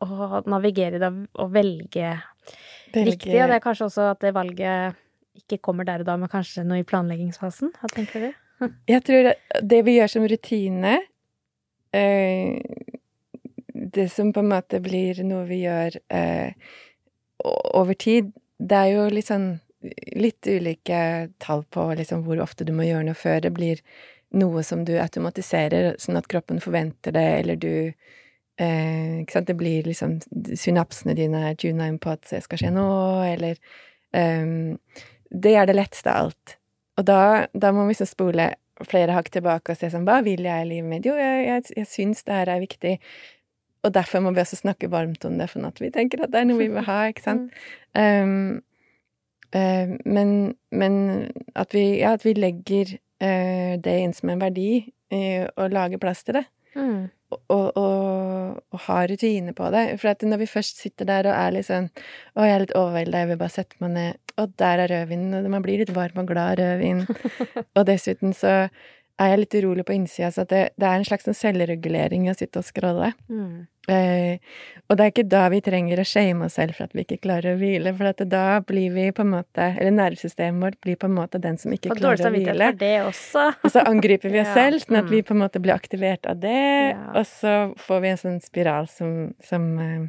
[0.04, 2.12] å navigere i det og velge,
[2.94, 3.34] velge, riktig.
[3.38, 5.00] Og det er kanskje også at det valget
[5.40, 7.72] ikke kommer der og da, men kanskje noe i planleggingsfasen.
[7.80, 8.30] Hva tenker du?
[8.92, 9.32] Jeg tror
[9.72, 10.92] det vi gjør som rutine
[11.90, 12.60] eh,
[13.66, 16.54] Det som på en måte blir noe vi gjør eh,
[17.74, 19.48] over tid, det er jo litt sånn
[20.16, 23.82] litt ulike tall på liksom hvor ofte du må gjøre noe før det blir
[24.34, 27.74] noe som du automatiserer, sånn at kroppen forventer det, eller du
[28.54, 30.20] Eh, ikke sant, det blir liksom
[30.54, 32.86] Synapsene dine er tuna inn på at det skal skje nå,
[33.26, 33.58] eller
[34.14, 34.52] eh,
[35.30, 36.58] Det er det letteste av alt.
[37.00, 38.52] Og da, da må vi så spole
[38.86, 41.08] flere hakk tilbake og se sånn Hva vil jeg i livet mitt?
[41.08, 42.94] Jo, jeg, jeg, jeg syns det her er viktig.
[43.84, 46.40] Og derfor må vi også snakke varmt om det, for at vi tenker at det
[46.40, 47.58] er noe vi vil ha, ikke sant?
[47.92, 48.62] Um,
[49.52, 50.30] uh, men,
[50.72, 50.94] men,
[51.58, 56.00] at vi, ja, at vi legger uh, det inn som en verdi, uh, og lager
[56.00, 56.46] plass til det.
[56.78, 57.10] Mm
[57.52, 59.84] og, og, og ha rutiner på det.
[60.00, 62.76] For at når vi først sitter der og er litt sånn Å, jeg er litt
[62.78, 64.34] overvelda, jeg vil bare sette meg ned.
[64.40, 65.38] Og der er rødvinen.
[65.38, 67.04] Og man blir litt varm og glad av rødvin.
[67.76, 68.54] og dessuten så
[69.20, 72.34] er jeg litt urolig på innsida, så det, det, er en slags sånn selvregulering å
[72.34, 73.12] sitte og scrolle.
[73.30, 73.66] Mm.
[73.92, 74.40] Eh,
[74.88, 77.20] og det er ikke da vi trenger å shame oss selv for at vi ikke
[77.26, 80.96] klarer å hvile, for at da blir vi på en måte Eller nervesystemet vårt blir
[80.96, 82.70] på en måte den som ikke for klarer å hvile.
[82.72, 83.46] For det også.
[83.60, 84.56] og så angriper vi oss ja.
[84.56, 85.28] selv, sånn at vi mm.
[85.28, 86.58] på en måte blir aktivert av det,
[86.90, 87.06] ja.
[87.12, 90.08] og så får vi en sånn spiral som, som eh,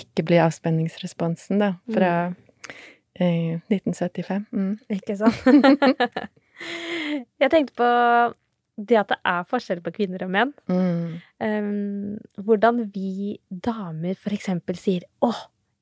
[0.00, 2.36] ikke blir avspenningsresponsen, da, fra mm.
[3.20, 4.46] eh, 1975.
[4.54, 4.76] Mm.
[4.96, 5.42] Ikke sant?
[7.40, 7.88] Jeg tenkte på
[8.80, 10.52] det at det er forskjell på kvinner og menn.
[10.70, 11.18] Mm.
[11.42, 15.32] Um, hvordan vi damer for eksempel sier 'Å,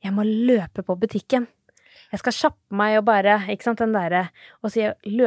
[0.02, 1.46] jeg må løpe på butikken'.
[2.12, 4.30] Jeg skal kjappe meg og bare Ikke sant, den derre
[4.62, 4.72] Og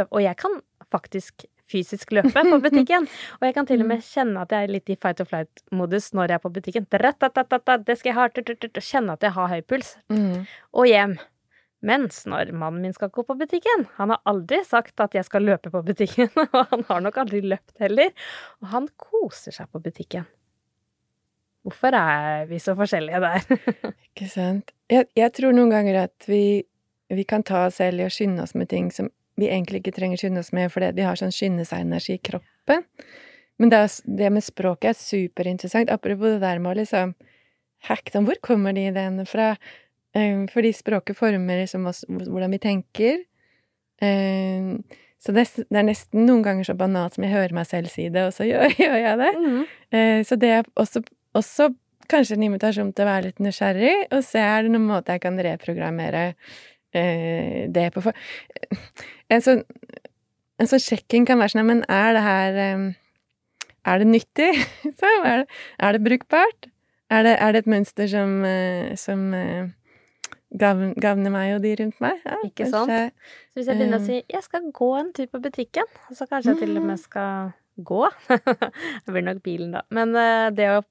[0.10, 3.08] Og jeg kan faktisk fysisk løpe på butikken.
[3.40, 6.12] Og jeg kan til og med kjenne at jeg er litt i fight or flight-modus
[6.14, 6.88] når jeg er på butikken.
[6.92, 8.28] Det skal jeg ha.
[8.82, 9.98] Kjenne at jeg har høy puls.
[10.12, 10.48] Mm.
[10.74, 11.18] Og hjem.
[11.82, 15.48] Mens når mannen min skal gå på butikken Han har aldri sagt at jeg skal
[15.48, 18.12] løpe på butikken, og han har nok aldri løpt heller.
[18.62, 20.28] Og han koser seg på butikken.
[21.66, 23.42] Hvorfor er vi så forskjellige der?
[24.10, 24.74] Ikke sant.
[24.90, 26.62] Jeg, jeg, tror noen ganger at vi,
[27.14, 29.94] vi kan ta oss selv i å skynde oss med ting som vi egentlig ikke
[29.96, 32.84] trenger skynde oss med, fordi vi har sånn skynde seg-energi i kroppen.
[33.62, 35.90] Men det, det, med språket er superinteressant.
[35.94, 37.14] Apropos det der med å liksom
[37.88, 38.28] hacke dem.
[38.28, 39.54] Hvor kommer de ideene fra?
[40.18, 43.22] Ehm, fordi språket former liksom oss, hvordan vi tenker.
[44.04, 44.82] Ehm,
[45.22, 48.26] så det, er nesten noen ganger så banalt som jeg hører meg selv si det,
[48.28, 49.32] og så gjør, gjør jeg det.
[49.38, 49.62] Mm.
[50.26, 51.04] Så det er også,
[51.38, 51.72] også,
[52.12, 55.22] kanskje en invitasjon til å være litt nysgjerrig, og se er det noen måte jeg
[55.24, 56.24] kan reprogrammere
[56.98, 58.04] eh, det på.
[59.32, 59.62] En sånn,
[60.60, 62.58] en sånn sjekking kan være sånn Men er det her
[63.88, 64.50] Er det nyttig?
[64.92, 66.68] er, det, er det brukbart?
[67.12, 69.32] Er det, er det, et mønster som, eh, som
[70.52, 72.20] gagner meg og de rundt meg.
[72.26, 72.92] Ja, ikke sant?
[72.92, 76.28] Så hvis jeg begynner å eh, si 'jeg skal gå en tur på butikken', så
[76.28, 77.04] kanskje jeg til og med mm.
[77.04, 77.52] skal
[77.84, 78.02] gå.
[79.06, 79.82] det blir nok bilen, da.
[79.90, 80.82] Men eh, det å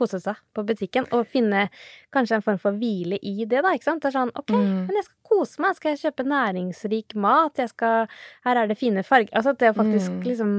[0.00, 1.68] kose seg på butikken, og finne
[2.14, 4.02] kanskje en form for hvile i det, da, ikke sant.
[4.02, 4.86] Det er sånn ok, Mm.
[4.88, 8.08] men jeg skal kose meg, skal jeg kjøpe næringsrik mat, jeg skal
[8.44, 10.24] Her er det fine farger Altså det å faktisk Mm.
[10.26, 10.50] liksom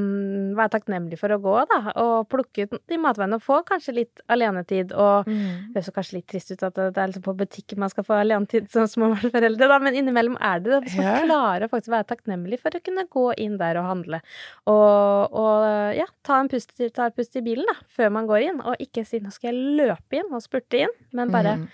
[0.55, 4.21] være takknemlig for å gå, da, og plukke ut de matveiene og få kanskje litt
[4.29, 5.73] alenetid og Mm.
[5.73, 8.15] det høres kanskje litt trist ut at det er liksom på butikken man skal få
[8.21, 10.83] alenetid som småbarnsforeldre, da, men innimellom er det det.
[10.85, 11.25] Hvis man Ja.
[11.25, 14.21] klarer å faktisk være takknemlig for å kunne gå inn der og handle.
[14.67, 18.41] Og, og ja, ta en pust, ta en pust i bilen da, før man går
[18.49, 21.67] inn, og ikke si 'nå skal jeg løpe inn og spurte inn', men bare Mm.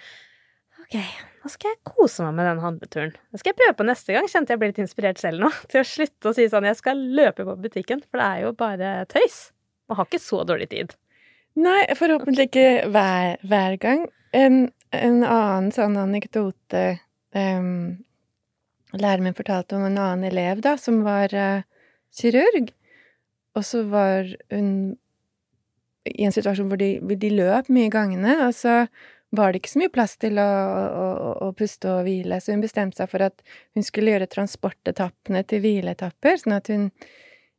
[0.87, 0.95] Ok,
[1.43, 3.15] nå skal jeg kose meg med den handleturen.
[3.33, 4.27] Det skal jeg prøve på neste gang.
[4.31, 5.49] Kjente jeg ble litt inspirert selv nå.
[5.71, 8.53] Til å slutte å si sånn 'jeg skal løpe på butikken', for det er jo
[8.55, 9.51] bare tøys.
[9.89, 10.95] Man har ikke så dårlig tid.
[11.57, 14.07] Nei, forhåpentlig ikke hver, hver gang.
[14.31, 16.99] En, en annen sånn anekdote
[17.33, 17.97] um,
[18.95, 21.65] Læreren min fortalte om en annen elev da, som var uh,
[22.15, 22.71] kirurg.
[23.57, 24.95] Og så var hun
[26.13, 28.83] i en situasjon hvor de, hvor de løp mye i gangene, og så
[29.35, 32.63] var det ikke så mye plass til å, å, å, puste og hvile, så hun
[32.63, 33.43] bestemte seg for at
[33.75, 36.85] hun skulle gjøre transportetappene til hvileetapper, sånn at hun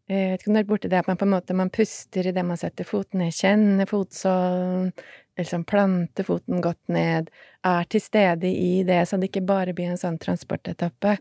[0.08, 1.56] eh, jeg vet ikke om du har vært borti det, at man på en måte
[1.58, 4.94] man puster idet man setter foten ned, kjenner fotsålen,
[5.38, 7.28] liksom planter foten godt ned,
[7.68, 11.18] er til stede i det, så det ikke bare blir en sånn transportetappe.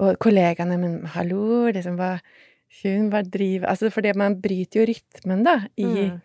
[0.00, 2.14] Og kollegaene Men hallo, liksom, hva
[2.80, 6.20] Hun hva driver Altså, fordi man bryter jo rytmen, da, i Mm.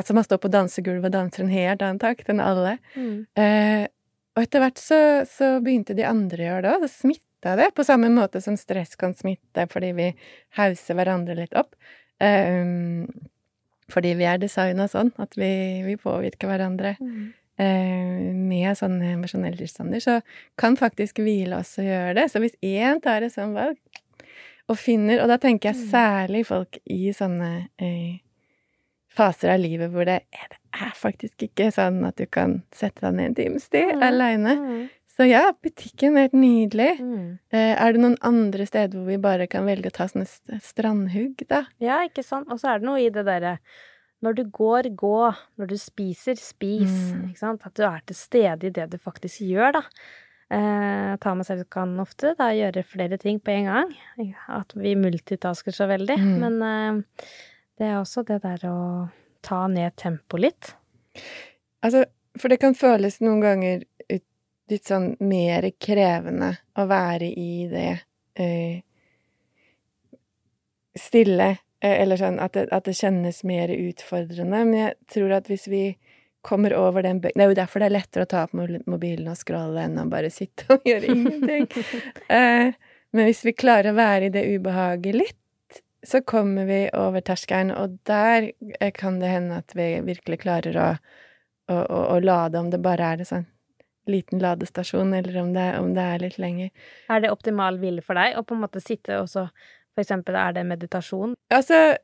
[0.00, 2.78] Altså, man står på dansegulvet og danser en helt annen takt enn alle.
[2.96, 3.26] Mm.
[3.36, 3.86] Eh,
[4.36, 4.98] og etter hvert så,
[5.30, 6.82] så begynte de andre å gjøre det òg.
[6.84, 10.10] Det smitta det, på samme måte som stress kan smitte fordi vi
[10.58, 11.72] hauser hverandre litt opp.
[12.20, 13.06] Eh,
[13.92, 15.50] fordi vi er designa sånn at vi,
[15.86, 17.32] vi påvirker hverandre Mm.
[17.58, 20.00] eh, med sånne emosjonelle tilstander.
[20.02, 20.18] Så
[20.58, 22.24] kan faktisk hvile også gjøre det.
[22.32, 23.78] Så hvis én tar et sånt valg
[24.68, 25.90] og finner Og da tenker jeg Mm.
[25.92, 28.18] særlig folk i sånne eh,
[29.16, 33.00] faser av livet hvor det er, det er faktisk ikke sånn at du kan sette
[33.06, 34.02] deg ned en times tid Mm.
[34.10, 34.54] aleine.
[34.60, 34.86] Mm.
[35.16, 36.90] Så ja, butikken er helt nydelig.
[37.00, 37.38] Mm.
[37.50, 40.26] Eh, er det noen andre steder hvor vi bare kan velge å ta sånne
[40.60, 41.62] strandhugg, da?
[41.80, 42.50] Ja, ikke sant.
[42.52, 43.54] Og så er det noe i det derre
[44.24, 45.14] når du går, gå.
[45.60, 46.92] Når du spiser, spis.
[47.14, 47.24] Mm.
[47.30, 47.64] Ikke sant?
[47.64, 49.82] At du er til stede i det du faktisk gjør, da.
[50.52, 53.96] Eh, ta med seg kan ofte da gjøre flere ting på en gang.
[54.52, 56.16] At vi multitasker så veldig.
[56.20, 56.36] Mm.
[56.44, 57.22] Men eh,
[57.78, 58.76] det er også det der å
[59.46, 60.72] ta ned tempoet litt.
[61.84, 62.04] Altså,
[62.40, 63.84] for det kan føles noen ganger
[64.66, 67.90] litt sånn mer krevende å være i det
[68.42, 68.80] eh,
[70.98, 71.48] stille,
[71.80, 74.64] eh, eller sånn at det, at det kjennes mer utfordrende.
[74.64, 75.84] Men jeg tror at hvis vi
[76.46, 78.52] kommer over den bø- Det er jo derfor det er lettere å ta opp
[78.86, 81.66] mobilen og scrolle enn å bare sitte og gjøre ingenting.
[82.30, 82.72] Eh,
[83.14, 85.38] men hvis vi klarer å være i det ubehaget litt,
[86.06, 90.78] så kommer vi over terskelen, og der eh, kan det hende at vi virkelig klarer
[90.78, 90.88] å,
[91.72, 93.46] å, å, å lade, om det bare er en sånn
[94.06, 96.70] liten ladestasjon, eller om det, om det er litt lenger.
[97.10, 99.48] Er det optimal hvile for deg å på en måte sitte og så
[99.96, 101.30] For eksempel, er det meditasjon?
[101.56, 101.96] Altså,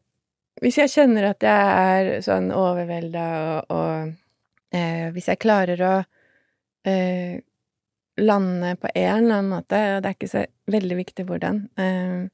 [0.64, 5.94] hvis jeg kjenner at jeg er sånn overvelda og, og eh, Hvis jeg klarer å
[6.88, 7.36] eh,
[8.16, 12.24] lande på en eller annen måte, og det er ikke så veldig viktig hvordan eh,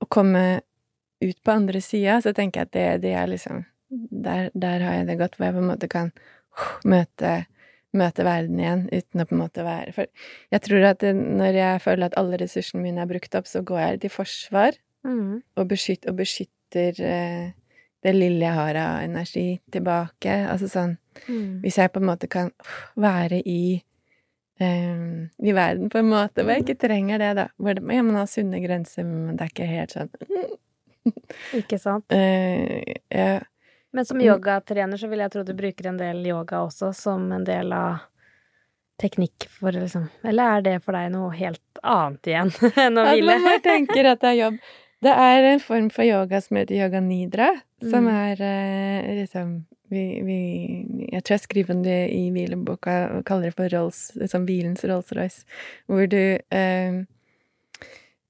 [0.00, 0.60] Å komme
[1.20, 5.00] ut på andre sida, så tenker jeg at det, det er liksom der, der har
[5.00, 6.12] jeg det godt, hvor jeg på en måte kan
[6.88, 7.40] møte
[7.90, 10.06] møte verden igjen uten å på en måte være For
[10.54, 13.64] jeg tror at det, når jeg føler at alle ressursene mine er brukt opp, så
[13.66, 15.40] går jeg til forsvar Mm.
[15.56, 17.52] og, beskytt, og beskytter eh,
[18.04, 20.34] det lille jeg har av energi, tilbake.
[20.44, 21.60] Altså sånn Mm.
[21.60, 22.52] Hvis jeg på en måte kan
[22.96, 23.82] være i
[24.60, 27.46] i verden på en måte hvor jeg ikke trenger det, da.
[27.56, 30.10] Hvor det, ja, man har sunne grenser, men det er ikke helt sånn
[31.60, 32.04] Ikke sant?
[32.12, 33.40] Uh, ja.
[33.92, 34.26] Men som Mm.
[34.28, 38.04] yogatrener så vil jeg tro du bruker en del yoga også som en del av
[39.00, 42.52] teknikk for liksom Eller er det for deg noe helt annet igjen
[42.84, 43.32] enn å hvile?
[43.32, 44.60] At man bare tenker at det er jobb.
[45.00, 47.48] Det er en form for yoga som heter yoga nidra,
[47.80, 48.10] som Mm.
[48.12, 49.54] er eh, liksom
[49.90, 50.38] vi, vi,
[51.12, 54.84] Jeg tror jeg skriver om det i hvileboka og kaller det for Rolls, liksom hvilens
[54.86, 55.40] Rolls-Royce,
[55.90, 56.92] hvor du eh,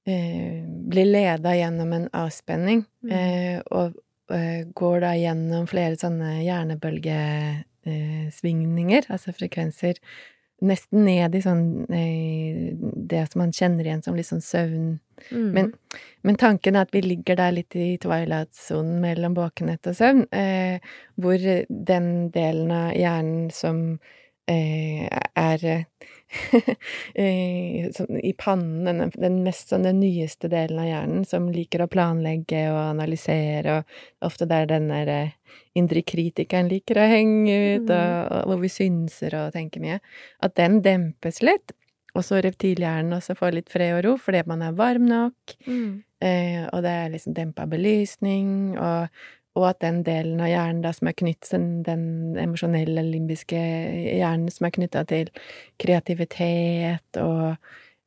[0.09, 3.11] eh, blir leda gjennom en avspenning, Mm.
[3.17, 3.93] eh, og
[4.29, 9.93] eh, går da gjennom flere sånne hjernebølgesvingninger, altså frekvenser,
[10.61, 12.75] nesten ned i sånn eh,
[13.09, 14.99] det som man kjenner igjen som litt sånn søvn.
[15.29, 15.51] Mm.
[15.55, 15.73] Men,
[16.27, 20.91] men tanken er at vi ligger der litt i twilight-sonen mellom våkenhet og søvn, eh,
[21.21, 23.83] hvor den delen av hjernen som
[24.51, 25.65] eh, er
[27.15, 31.83] eh, sånn i pannen, den, den mest sånn den nyeste delen av hjernen, som liker
[31.83, 35.35] å planlegge og analysere, og ofte der den der eh,
[35.77, 37.97] indre kritikeren liker å henge ut, Mm.
[37.97, 39.99] og, og hvor vi synser og tenker mye,
[40.43, 41.75] at den dempes litt.
[42.17, 45.53] Og så reptilhjernen også får litt fred og ro fordi man er varm nok.
[45.67, 46.01] Mm.
[46.21, 49.21] Eh, og det er liksom dempa belysning, og,
[49.57, 51.55] og at den delen av hjernen da som er knyttet
[51.87, 52.03] den,
[52.39, 53.57] emosjonelle, limbiske
[54.19, 55.31] hjernen som er knytta til
[55.81, 57.47] kreativitet og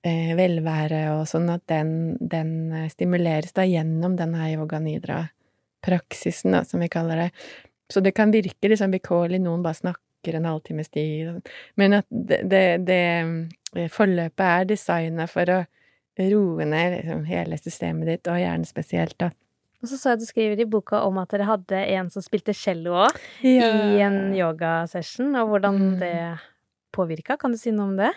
[0.07, 6.85] eh, velvære og sånn, at den, den eh, stimuleres da gjennom denne yoga nidra-praksisen, som
[6.85, 7.31] vi kaller det.
[7.93, 11.43] Så det kan virke liksom vilkårlig, noen bare snakker en halvtimes tid,
[11.77, 13.03] men at det, det, det
[13.91, 15.65] forløpet er designa for å
[16.19, 19.31] roe ned liksom, hele systemet ditt, og hjernen spesielt, da.
[19.83, 22.55] Og så så jeg du skriver i boka om at dere hadde en som spilte
[22.57, 23.11] cello òg,
[23.45, 23.59] i
[24.01, 25.99] en yogasession, og hvordan Mm.
[26.01, 26.39] det
[26.95, 27.37] påvirka.
[27.37, 28.13] Kan du si noe om det?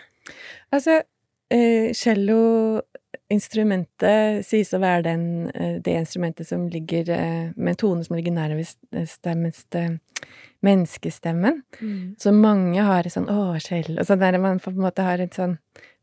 [0.72, 1.02] Altså,
[1.50, 8.04] eh, cello-instrumentet sies å være den, eh, det instrumentet som ligger eh, med en tone
[8.04, 9.74] som ligger nærmest stemmest
[10.66, 11.62] menneskestemmen.
[12.18, 15.34] Så mange har et sånn 'å, og sånn der man på en måte har et
[15.34, 15.58] sånn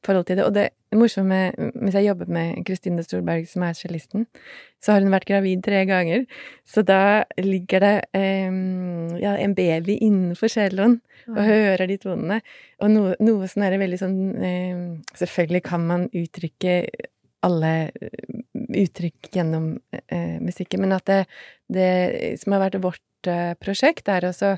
[0.05, 0.45] forhold til det.
[0.45, 4.27] Og det morsomme Mens jeg jobbet med Kristine Storberg, som er cellisten,
[4.81, 6.25] så har hun vært gravid tre ganger.
[6.65, 8.51] Så da ligger det eh,
[9.21, 12.41] ja, en baby innenfor celloen og hører de tonene.
[12.79, 16.77] Og noe, noe sånn er det veldig sånn eh, Selvfølgelig kan man uttrykke
[17.45, 18.39] alle eh,
[18.85, 21.25] uttrykk gjennom eh, musikken, men at det,
[21.71, 21.91] det
[22.41, 23.03] som har vært vårt
[23.61, 24.55] prosjekt, er også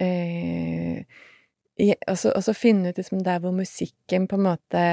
[0.00, 1.02] eh,
[2.08, 4.84] også, også finne ut liksom der hvor musikken på en måte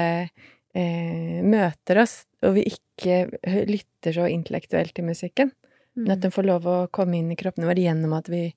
[0.74, 3.24] eh, møter oss, og vi ikke
[3.70, 5.52] lytter så intellektuelt til musikken.
[5.94, 8.48] Men at den får lov å komme inn i kroppene våre gjennom at vi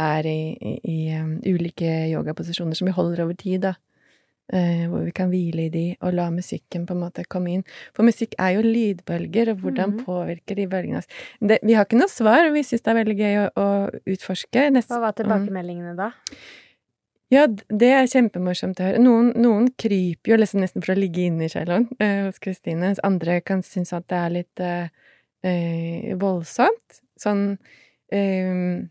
[0.00, 3.74] er i, i, i um, ulike yogaposisjoner som vi holder over tid, da.
[4.52, 7.62] Eh, hvor vi kan hvile i de, og la musikken på en måte komme inn.
[7.96, 10.02] For musikk er jo lydbølger, og hvordan mm.
[10.04, 11.08] påvirker de bølgene oss?
[11.40, 13.68] Det, vi har ikke noe svar, og vi syns det er veldig gøy å, å
[14.12, 14.66] utforske.
[14.74, 15.20] Nest- Hva var Mm.
[15.22, 16.10] tilbakemeldingene da?
[17.32, 19.00] Ja, det er kjempemorsomt å høre.
[19.00, 22.82] Noen, noen kryper jo liksom nesten for å ligge inne i celloen eh, hos Kristine,
[22.84, 24.92] mens andre kan synes at det er litt eh,
[25.48, 27.00] eh, voldsomt.
[27.16, 27.54] Sånn
[28.12, 28.84] eh,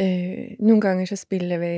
[0.00, 1.74] eh, Noen ganger så spiller vi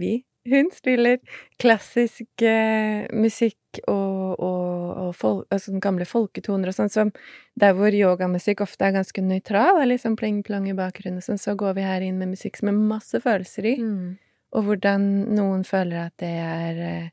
[0.00, 0.14] Vi,
[0.48, 1.18] hun spiller
[1.60, 7.12] klassisk eh, musikk og, og, og fol altså gamle folketoner og sånn, som
[7.60, 11.54] der hvor yogamusikk ofte er ganske nøytral, er liksom pling-plong i bakgrunnen, og sånn, så
[11.60, 14.18] går vi her inn med musikk som er masse følelser i Mm.
[14.52, 15.04] og hvordan
[15.36, 17.10] noen føler at det er eh,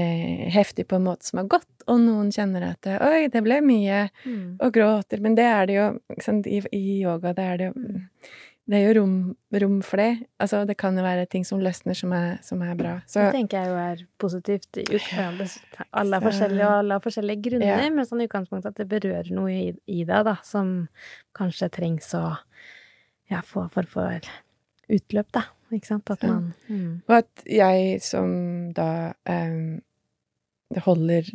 [0.00, 3.42] eh, heftig på en måte som er godt, og noen kjenner at det, oi, det
[3.44, 4.56] ble mye, Mm.
[4.60, 7.66] og gråter, men det er det jo, ikke sant, i, i yoga, det er det
[7.72, 7.98] jo,
[8.70, 9.14] det er jo rom,
[9.62, 10.26] rom for det.
[10.38, 12.92] Altså, det kan jo være ting som løsner som er, som er bra.
[13.10, 14.78] Så, Det tenker jeg jo er positivt.
[15.90, 17.90] Alle er forskjellige, og alle har forskjellige grunner, Ja.
[17.90, 20.88] men sånn i utgangspunktet at det berører noe i, i deg, da, som
[21.34, 22.36] kanskje trengs å
[23.30, 24.30] ja, få for, for
[24.90, 25.42] utløp, da.
[25.74, 26.10] Ikke sant?
[26.10, 26.32] At Ja.
[26.32, 27.02] man mm.
[27.08, 29.80] og at jeg som da um,
[30.86, 31.26] holder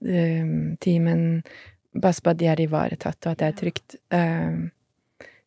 [0.00, 1.42] um, timen,
[1.94, 3.94] Bare så at de er ivaretatt, og at det er trygt.
[4.10, 4.56] eh,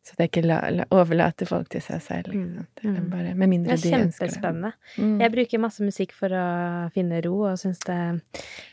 [0.08, 2.32] så det er ikke la, la, overlate folk til seg selv.
[2.32, 2.62] Mm.
[2.80, 3.10] Mm.
[3.12, 3.98] bare, med mindre de ønsker det.
[3.98, 4.70] kjempespennende.
[4.96, 5.18] Mm.
[5.20, 6.46] Jeg bruker masse musikk for å
[6.94, 7.98] finne ro, og syns det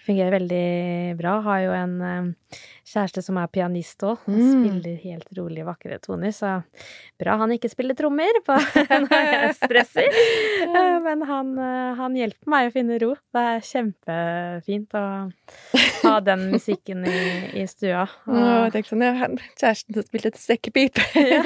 [0.05, 0.67] fungerer veldig
[1.19, 1.33] bra.
[1.43, 2.31] Har jo en eh,
[2.85, 4.51] kjæreste som er pianist òg, Han Mm.
[4.65, 6.63] spiller helt rolig, vakre toner, så
[7.19, 8.55] bra han ikke spiller trommer på,
[9.05, 10.09] når jeg stresser.
[11.07, 13.13] Men han, eh, han hjelper meg å finne ro.
[13.33, 15.03] Det er kjempefint å
[16.05, 17.17] ha den musikken i,
[17.61, 18.05] i stua.
[18.27, 18.33] Og...
[18.35, 21.01] Nå, tenk sånn, ja, han- kjæresten som spilte et sekkepipe.
[21.15, 21.43] ja.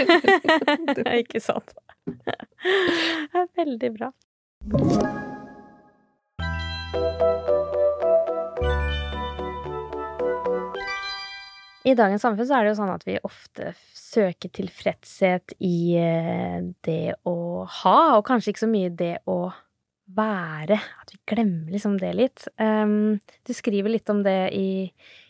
[1.20, 1.74] ikke sant?
[2.06, 2.38] Det
[3.36, 4.14] er veldig bra.
[11.88, 16.60] I dagens samfunn så er det jo sånn at vi ofte søker tilfredshet i eh,
[16.86, 19.40] det å ha, og kanskje ikke så mye det å
[20.18, 20.80] være.
[21.02, 22.48] At vi glemmer liksom det litt.
[22.60, 24.90] Um, du skriver litt om det i,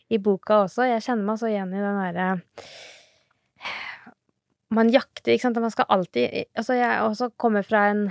[0.10, 0.88] i boka også.
[0.88, 2.32] Jeg kjenner meg så igjen i den derre
[4.76, 5.62] Man jakter, ikke sant.
[5.62, 8.04] Man skal alltid Altså, jeg også kommer fra en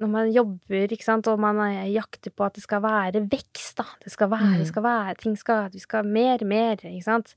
[0.00, 3.76] når man jobber, ikke sant, og man er- jakter på at det skal være vekst,
[3.76, 3.84] da.
[4.02, 4.72] Det skal være, det Mm.
[4.72, 7.34] skal være, ting skal Vi skal mer, mer, ikke sant.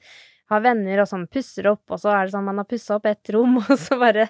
[0.49, 3.05] Har venner og sånn pusser opp, og så er det sånn man har pussa opp
[3.05, 4.29] ett rom, og så bare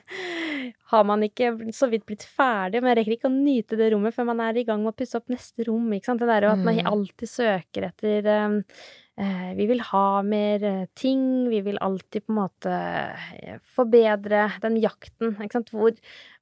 [0.91, 4.13] har man ikke så vidt blitt ferdig, men jeg rekker ikke å nyte det rommet
[4.15, 6.19] før man er i gang med å pusse opp neste rom, ikke sant.
[6.19, 6.87] Det der at man Mm.
[6.89, 8.25] alltid søker etter
[9.19, 12.73] eh, Vi vil ha mer eh, ting, vi vil alltid på en måte
[13.43, 15.69] eh, forbedre den jakten, ikke sant.
[15.71, 15.91] Hvor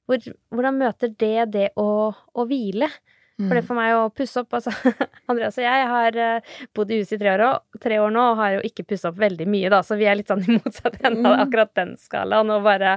[0.06, 0.22] hvor,
[0.54, 2.88] hvordan møter det det å, å hvile?
[3.36, 3.66] For det Mm.
[3.68, 4.72] for meg å pusse opp Altså,
[5.28, 6.40] Andreas og jeg har eh,
[6.74, 9.10] bodd i huset i tre år, og, tre år nå og har jo ikke pussa
[9.10, 11.42] opp veldig mye, da, så vi er litt sånn i motsatt ende av Mm.
[11.42, 12.48] akkurat den skalaen.
[12.54, 12.94] Og bare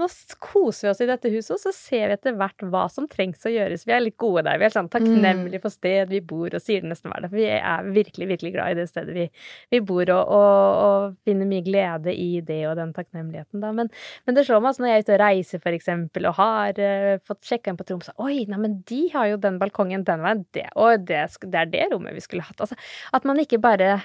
[0.00, 0.06] Nå
[0.40, 3.44] koser vi oss i dette huset, og så ser vi etter hvert hva som trengs
[3.44, 3.84] å gjøres.
[3.84, 4.56] Vi er litt gode der.
[4.58, 7.30] Vi er sånn takknemlige for sted vi bor, og sier det nesten hver dag.
[7.34, 9.28] For vi er virkelig, virkelig glad i det stedet vi,
[9.74, 13.72] vi bor, og, og, og finner mye glede i det og den takknemligheten, da.
[13.76, 13.92] Men,
[14.24, 16.80] men det slår meg altså når jeg er ute og reiser, for eksempel, og har
[16.80, 20.24] uh, fått sjekka inn på Tromsø Oi, nei, men de har jo den balkongen den
[20.24, 20.44] veien.
[20.54, 22.60] Det, og det, det er det rommet vi skulle hatt.
[22.60, 22.78] Altså,
[23.12, 23.96] at man ikke bare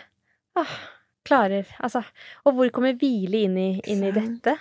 [0.57, 0.77] ah,
[1.27, 2.03] klarer Altså,
[2.45, 4.55] og hvor kommer hvile inn i, inn i dette?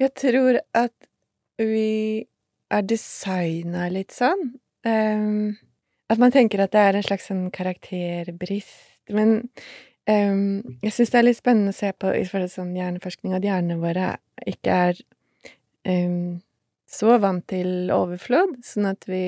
[0.00, 0.94] Jeg tror at
[1.60, 2.24] vi
[2.72, 4.54] er designa litt sånn.
[4.86, 5.54] Um,
[6.10, 9.04] at man tenker at det er en slags sånn karakterbrist.
[9.12, 9.40] Men
[10.08, 13.36] um, jeg syns det er litt spennende å se på i forhold til sånn hjerneforskning
[13.36, 14.14] at hjernene våre
[14.48, 15.02] ikke er
[15.88, 16.40] um,
[16.92, 19.24] så vant til overflod, sånn at vi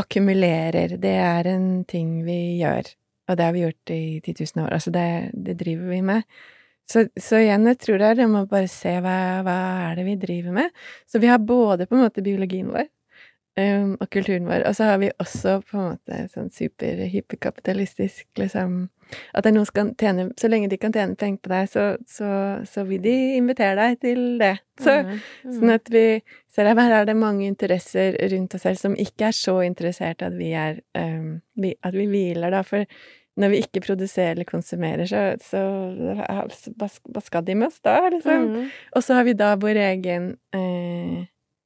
[0.00, 0.96] akkumulerer.
[1.00, 2.90] Det er en ting vi gjør,
[3.28, 4.74] og det har vi gjort i 10 000 år.
[4.76, 5.06] Altså det,
[5.46, 6.22] det driver vi med.
[6.84, 9.16] Så, så igjen, jeg tror det er det med å bare se hva,
[9.46, 10.74] hva er det vi driver med.
[11.08, 12.90] Så vi har både på en måte biologien vår
[13.58, 18.76] um, og kulturen vår, og så har vi også på en måte sånn superhyperkapitalistisk liksom
[19.36, 21.68] At det er noen som kan tjene Så lenge de kan tjene penger på deg,
[21.70, 22.30] så, så,
[22.66, 24.56] så vil de invitere deg til det.
[24.80, 25.52] Så, Mm, mm.
[25.58, 26.06] Sånn at vi
[26.50, 30.24] ser at her er det mange interesser rundt oss selv som ikke er så interessert
[30.24, 32.62] at vi er um, vi, At vi hviler, da.
[32.66, 32.86] For
[33.36, 35.60] når vi ikke produserer eller konsumerer, så, så
[36.78, 38.50] hva, skal de med oss da, liksom?
[38.50, 38.68] Mm.
[38.94, 41.24] Og så har vi da vår egen eh,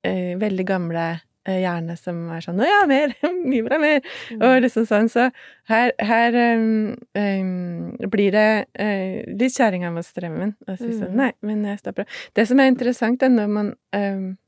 [0.08, 1.08] eh, veldig gamle
[1.48, 3.14] eh, hjerne som er sånn 'Å ja, mer!
[3.50, 4.42] Mye bra, mer!' Mm.
[4.42, 5.08] Og liksom sånn.
[5.12, 5.30] Så
[5.72, 10.54] her, her um, um, blir det uh, litt kjerringa mot strømmen.
[10.68, 11.16] Og si sånn Mm.
[11.16, 12.20] 'Nei, men jeg stopper opp'.
[12.34, 14.38] Det som er interessant, er når man um,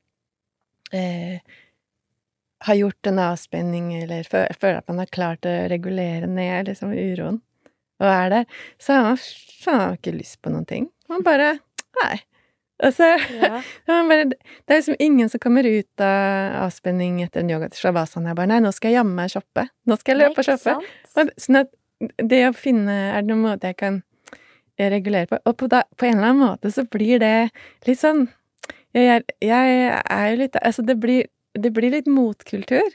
[0.92, 1.40] eh,
[2.66, 7.40] har gjort en avspenning, eller føler at man har klart å regulere ned liksom uroen,
[8.00, 8.44] og er der,
[8.78, 9.16] så har man
[9.60, 10.90] faen ikke lyst på noen ting.
[11.08, 11.58] Man bare
[12.00, 12.20] Nei.
[12.80, 13.60] Og så Ja.
[13.86, 18.32] bare, det er liksom ingen som kommer ut av avspenning etter en yoga til shavasana
[18.32, 19.68] Jeg bare 'Nei, nå skal jeg jammen meg shoppe.
[19.86, 20.78] Nå skal jeg løpe og shoppe.'
[21.20, 21.70] Og sånn at
[22.16, 24.02] det å finne Er det noen måte jeg kan
[24.78, 25.40] eh, regulere på?
[25.44, 27.50] Og på, da, på en eller annen måte så blir det
[27.86, 28.28] litt sånn
[28.96, 32.88] Jeg, jeg er jo litt Altså, det blir, det blir litt motkultur.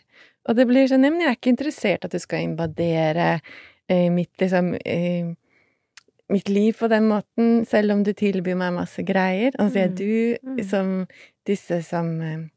[0.49, 3.39] Og det blir sånn Nei, men jeg er ikke interessert at du skal invadere
[3.87, 5.35] eh, mitt liksom eh,
[6.31, 9.51] mitt liv på den måten, selv om du tilbyr meg masse greier.
[9.59, 9.95] Og så sier Mm.
[9.95, 10.63] du Mm.
[10.69, 11.07] som
[11.45, 12.47] disse som eh,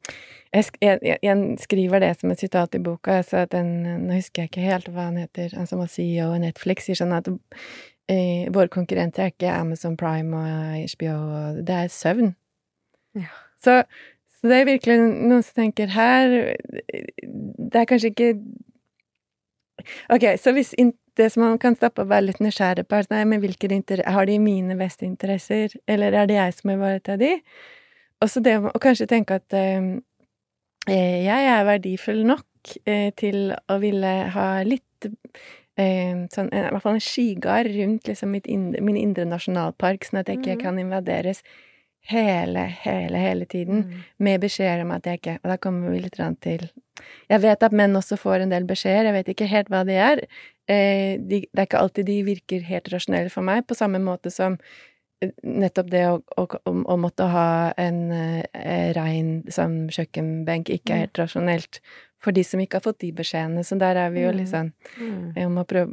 [0.54, 4.14] jeg, jeg, jeg, jeg skriver det som et sitat i boka, så at den Nå
[4.14, 7.12] husker jeg ikke helt hva han heter, han som var CEO i Netflix, sier sånn
[7.12, 7.28] at
[8.08, 12.34] eh, våre konkurrenter er ikke Amazon Prime og HBO, og det er søvn.
[13.14, 13.28] Ja.
[13.62, 13.82] Så,
[14.38, 16.54] så det er virkelig noen som tenker her
[17.58, 18.32] Det er kanskje ikke
[20.14, 23.06] Ok, så hvis in det som man kan stoppe og være litt nysgjerrig på, er
[23.06, 23.70] sånn, nei, men hvilke
[24.06, 27.32] har de mine beste interesser, eller er det jeg som ivaretar ivareta de?
[28.22, 29.98] Og så det å kanskje tenke at eh,
[30.90, 35.08] eh, jeg er verdifull nok eh, til å ville ha litt
[35.78, 40.06] eh, sånn, eh, i hvert fall en skygard rundt liksom mitt indre, min indre nasjonalpark,
[40.06, 40.64] sånn at jeg ikke mm.
[40.64, 41.42] kan invaderes
[42.08, 44.04] hele, hele, hele tiden Mm.
[44.18, 46.70] med beskjeder om at jeg ikke Og da kommer vi litt til
[47.30, 49.96] Jeg vet at menn også får en del beskjeder, jeg vet ikke helt hva de
[49.98, 50.22] er.
[50.68, 54.32] Eh, de, det er ikke alltid de virker helt rasjonelle for meg, på samme måte
[54.34, 54.58] som
[55.22, 57.48] eh, nettopp det å, å, å, måtte ha
[57.80, 61.06] en eh, rein sånn, kjøkkenbenk ikke er Mm.
[61.06, 61.82] helt rasjonelt
[62.18, 63.62] for de som ikke har fått de beskjedene.
[63.64, 64.72] Så der er vi jo liksom...
[64.72, 65.34] litt sånn Mm.
[65.36, 65.92] Vi må prøve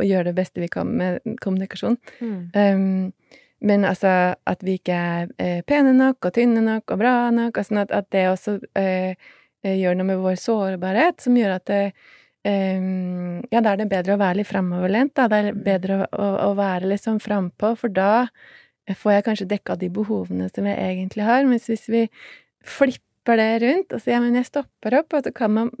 [0.00, 1.98] å gjøre det beste vi kan med kommunikasjon.
[2.24, 2.38] Mm.
[2.56, 3.12] Um,
[3.60, 7.56] men altså at vi ikke er eh, pene nok og tynne nok og bra nok,
[7.56, 9.26] og sånn at, at det også eh, eh,
[9.64, 11.80] gjør noe med vår sårbarhet, som gjør at det
[12.46, 15.26] um, Ja, da er det bedre å være litt framoverlent, da.
[15.30, 18.28] Det er bedre å, å, å være litt sånn frampå, for da
[18.86, 21.46] får jeg kanskje dekka de behovene som jeg egentlig har.
[21.48, 22.04] Mens hvis vi
[22.66, 25.72] flipper det rundt og sier ja, men jeg stopper opp, og så kan man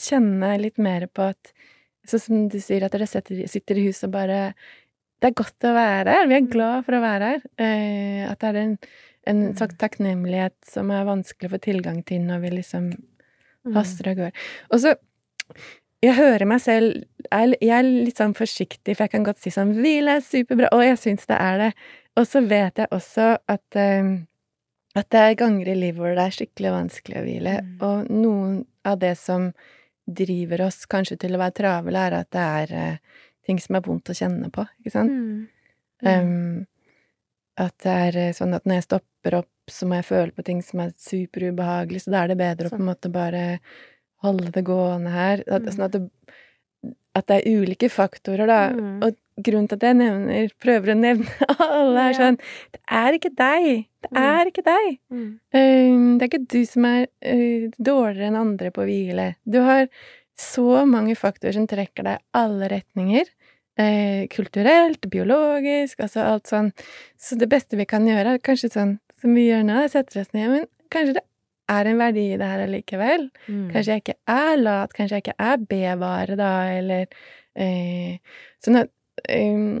[0.00, 1.54] kjenne litt mer på at
[2.04, 4.38] Sånn som du sier, at dere sitter, sitter i huset og bare
[5.24, 6.26] det er godt å være her.
[6.28, 7.46] Vi er glad for å være her.
[7.56, 8.74] Uh, at det er en,
[9.32, 13.13] en takknemlighet som er vanskelig å få tilgang til når vi liksom Mm.
[13.72, 14.44] Haster av gårde.
[14.72, 14.94] Og så
[16.04, 19.72] Jeg hører meg selv Jeg er litt sånn forsiktig, for jeg kan godt si sånn
[19.78, 21.72] Hvile er superbra, og jeg syns det er det.
[22.20, 24.12] Og så vet jeg også at eh,
[24.94, 27.54] at det er ganger i livet hvor det er skikkelig vanskelig å hvile.
[27.66, 27.72] Mm.
[27.86, 29.48] Og noen av det som
[30.04, 33.84] driver oss kanskje til å være travle, er at det er uh, ting som er
[33.86, 35.10] vondt å kjenne på, ikke sant?
[35.10, 35.48] Mm.
[36.04, 36.62] Um,
[37.58, 40.44] at det er eh, sånn at når jeg stopper opp så må jeg føle på
[40.46, 43.44] ting som er superubehagelig, så da er det bedre å på en måte bare
[44.24, 45.44] holde det gående her.
[45.48, 46.02] At, sånn at det,
[47.16, 48.58] at det er ulike faktorer, da.
[48.74, 48.96] Mm.
[49.06, 52.36] Og grunnen til at jeg nevner, prøver å nevne alle, er sånn
[52.76, 53.70] Det er ikke deg!
[54.04, 54.18] Det Mm.
[54.20, 54.88] er ikke deg!
[55.10, 55.28] Mm.
[56.18, 59.30] Det er ikke du som er eh, dårligere enn andre på hvile.
[59.48, 59.86] Du har
[60.36, 63.30] så mange faktorer som trekker deg i alle retninger.
[63.80, 66.68] Eh, kulturelt, biologisk, altså alt sånn.
[67.18, 68.92] Så det beste vi kan gjøre, er kanskje sånn
[69.24, 71.24] som vi gjør nå, er setter oss ned Men kanskje det
[71.72, 73.30] er en verdi i det her allikevel.
[73.48, 73.68] Mm.
[73.72, 77.06] Kanskje jeg ikke er lat, kanskje jeg ikke er B-vare da, eller
[77.56, 78.20] eh,
[78.64, 78.92] Sånn at
[79.32, 79.80] um,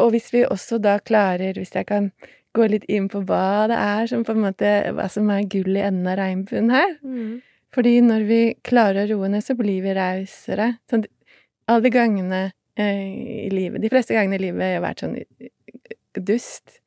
[0.00, 2.10] Og hvis vi også da klarer, hvis jeg kan
[2.56, 5.76] gå litt inn på hva det er som på en måte Hva som er gull
[5.76, 6.96] i enden av regnbuen her.
[7.04, 7.40] Mm.
[7.72, 10.74] Fordi når vi klarer å roe ned, så blir vi rausere.
[10.92, 11.06] Sånn,
[11.68, 12.42] alle de gangene
[12.76, 16.81] eh, i livet De fleste gangene i livet har jeg vært sånn eh, dust.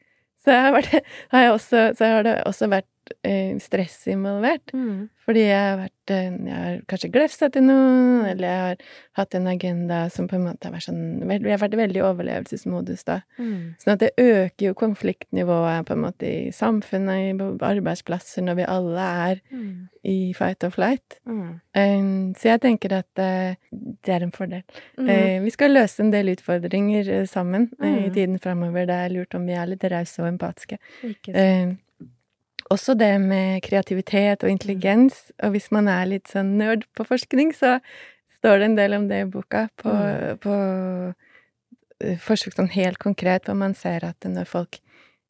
[0.46, 0.92] Så har, vært,
[1.32, 2.88] har, jeg også, så har det også vært
[3.60, 4.74] stress involvert.
[4.74, 5.10] Mm.
[5.26, 8.76] Fordi jeg har vært eh, Jeg har kanskje glefsa til noen, eller jeg har
[9.18, 12.04] hatt en agenda som på en måte har vært sånn Jeg har vært veldig i
[12.06, 13.16] overlevelsesmodus da.
[13.40, 13.74] Mm.
[13.82, 18.68] Sånn at det øker jo konfliktnivået på en måte i samfunnet, i arbeidsplasser, når vi
[18.78, 19.88] alle er Mm.
[20.06, 21.18] i fight or flight.
[21.26, 24.62] Um, så jeg tenker at uh, det er en fordel.
[25.00, 28.14] Eh, vi skal løse en del utfordringer uh, sammen eh, i Mm.
[28.14, 28.86] tiden framover.
[28.86, 30.78] Det er lurt om vi er litt rause og empatiske.
[31.04, 31.80] Ikke sant.
[32.74, 35.32] Også det med kreativitet og intelligens.
[35.44, 37.78] Og hvis man er litt sånn nerd på forskning, så
[38.40, 39.68] står det en del om det i boka.
[39.78, 40.38] På, Mm.
[40.42, 40.56] på
[42.02, 44.80] eh, forsøk sånn helt konkret, hvor man ser at når folk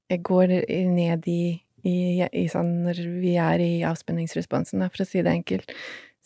[0.10, 0.48] eh, går
[0.96, 5.72] ned i, i, i sånn Når vi er i avspenningsresponsen, for å si det enkelt,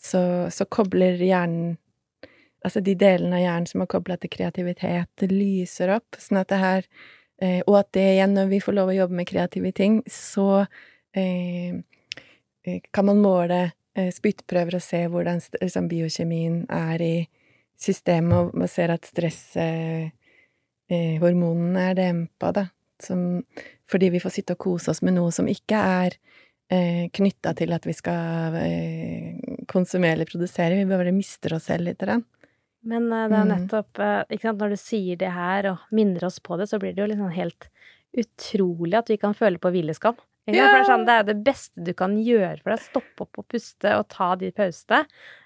[0.00, 1.78] så, så kobler hjernen
[2.60, 6.18] Altså de delene av hjernen som er kobla til kreativitet, det lyser opp.
[6.20, 6.82] Sånn at det her
[7.40, 10.66] eh, Og at det igjen, når vi får lov å jobbe med kreative ting, så
[12.92, 13.60] kan man måle
[13.96, 17.14] eh, spyttprøver og se hvordan liksom, biokjemien er i
[17.80, 20.12] systemet, og man ser at stresshormonene
[20.90, 22.66] eh, hormonene er dempa, da.
[23.00, 23.42] Som,
[23.88, 26.16] fordi vi får sitte og kose oss med noe som ikke er
[26.68, 29.38] eh, knytta til at vi skal eh,
[29.70, 30.76] konsumere eller produsere.
[30.76, 32.26] Vi bare mister oss selv lite grann.
[32.84, 33.54] Men eh, det er Mm.
[33.54, 36.78] nettopp eh, ikke sant, Når du sier det her og minner oss på det, så
[36.78, 37.70] blir det jo liksom helt
[38.20, 40.16] utrolig at vi kan føle på hvileskam.
[40.54, 40.70] Sant?
[40.70, 42.80] For det, er sånn, det er jo det beste du kan gjøre for deg.
[42.88, 45.04] Stoppe opp og puste og ta de pausene.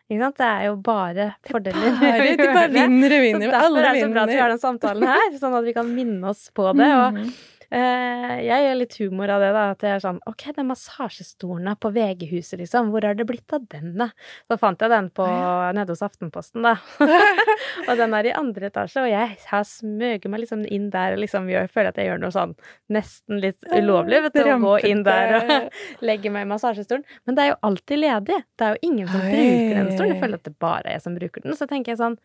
[0.09, 1.95] Det er jo bare fordeler.
[2.01, 3.51] Bare, de bare vinner og vinner.
[3.51, 5.95] derfor er det så bra at vi har den samtalen her, sånn at vi kan
[5.97, 6.91] minne oss på det.
[6.93, 7.33] Og Mhm.
[7.75, 9.65] Jeg gjør litt humor av det, da.
[9.75, 12.93] At jeg er sånn Ok, den massasjestolen er på VG-huset, liksom.
[12.95, 14.11] Hvor er det blitt av den, da?
[14.47, 16.77] Så fant jeg den på nede hos Aftenposten, da.
[17.89, 21.23] og den er i andre etasje, og jeg har smøget meg liksom inn der og
[21.25, 22.55] liksom gjør, føler at jeg gjør noe sånn
[22.95, 25.53] nesten litt ulovlig, vet du, å gå inn der og
[26.09, 27.05] legge meg i massasjestolen.
[27.27, 28.41] Men det er jo alltid ledig.
[28.55, 29.31] Det er jo ingen som Oi.
[29.31, 30.15] bruker den stolen.
[30.15, 31.57] Jeg føler at det bare er jeg som bruker den.
[31.59, 32.19] Så tenker jeg sånn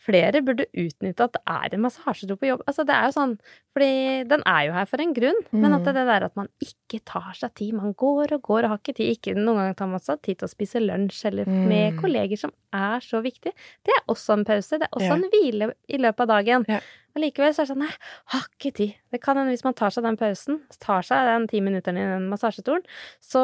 [0.00, 2.62] Flere burde utnytte at det er en massasjedo på jobb.
[2.66, 3.34] Altså, det er jo sånn
[3.76, 5.84] Fordi den er jo her for en grunn, men at Mm.
[5.84, 8.78] det, det der at man ikke tar seg tid Man går og går og har
[8.80, 9.10] ikke tid.
[9.18, 12.00] Ikke noen ganger tar man seg tid til å spise lunsj eller med Mm.
[12.00, 13.52] kolleger som er så viktig.
[13.84, 14.78] Det er også en pause.
[14.78, 15.14] Det er også Ja.
[15.14, 16.64] en hvile i løpet av dagen.
[16.68, 16.80] Ja.
[17.18, 17.90] likevel så er det sånn Nei,
[18.32, 18.94] har ikke tid.
[19.10, 22.06] Det kan hende hvis man tar seg den pausen, tar seg den ti minutterne i
[22.14, 22.84] den massasjestolen,
[23.20, 23.42] så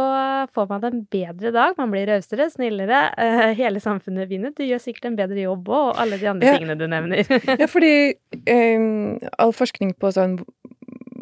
[0.54, 1.74] får man en bedre dag.
[1.76, 3.12] Man blir rausere, snillere.
[3.18, 4.54] eh, hele samfunnet vinner.
[4.54, 6.56] Du gjør sikkert en bedre jobb òg, og alle de andre Ja.
[6.58, 7.26] tingene du nevner.
[7.58, 8.14] Ja, fordi
[8.48, 10.38] um, all forskning på sånn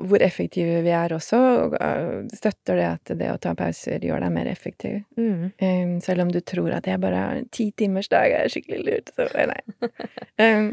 [0.09, 1.75] hvor effektive vi er også, og
[2.37, 5.01] støtter det at det å ta pauser gjør deg mer effektiv.
[5.17, 5.51] mm.
[5.63, 9.13] Um, selv om du tror at jeg bare har ti timers dag er skikkelig lurt,
[9.17, 9.91] så eh, nei.
[10.39, 10.69] Um,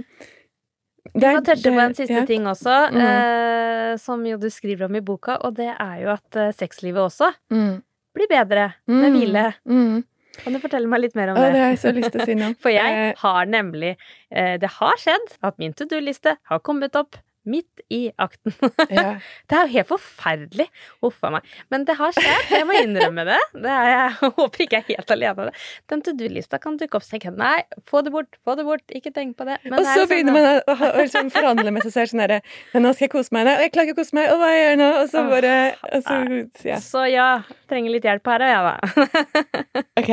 [1.14, 2.26] Vi må touche på en siste ja.
[2.30, 3.02] ting også, mm.
[3.02, 7.02] eh, som jo du skriver om i boka, og det er jo at eh, sexlivet
[7.10, 7.82] også Mm.
[8.16, 9.16] blir bedre med Mm.
[9.18, 9.46] hvile.
[9.66, 10.04] Mm.
[10.44, 11.60] Kan du fortelle meg litt mer om Å, det det?
[11.62, 12.54] har jeg så lyst til å si nå.
[12.64, 13.98] For jeg Eh, har nemlig
[14.32, 17.18] eh, Det har skjedd at min to do-liste har kommet opp
[17.48, 18.54] midt i akten.
[18.90, 19.16] ja.
[19.50, 20.68] Det er jo helt forferdelig.
[21.02, 21.48] Huff a meg.
[21.74, 22.52] Men det har skjedd.
[22.54, 23.40] Jeg må innrømme det.
[23.56, 25.56] det er, jeg håper ikke jeg er helt alene om det.
[25.92, 27.06] Den to do-lista kan dukke opp.
[27.08, 28.86] Så tenker jeg nei, få det bort, få det bort.
[28.98, 29.58] Ikke tenk på det.
[29.66, 32.14] Men Og det så sånn begynner man å, å, å liksom forhandle med seg selv
[32.14, 32.40] sånn herre
[32.76, 34.54] Men nå skal jeg kose meg, og jeg klarer ikke å kose meg, og hva
[34.54, 34.92] jeg gjør nå?
[35.02, 35.58] Og så bare
[35.92, 36.22] og så,
[36.68, 36.80] ja.
[36.84, 37.28] Så ja,
[37.72, 39.84] trenger litt hjelp her og jeg, da.
[40.02, 40.12] Ok.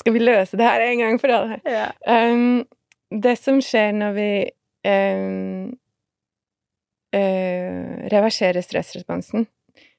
[0.00, 1.60] Skal vi løse det her en gang for alle?
[1.68, 1.90] ja.
[2.06, 2.64] Um,
[3.08, 4.30] det som skjer når vi
[4.84, 5.70] um,
[7.16, 9.46] uh, reversere stressresponsen,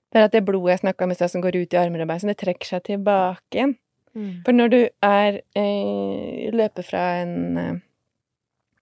[0.10, 2.03] det er at det blodet jeg snakka om i stad, som går ut i armer
[2.03, 3.76] og bein, det trekker seg tilbake igjen.
[4.18, 4.41] Mm.
[4.45, 7.36] For når du er øh, løper fra en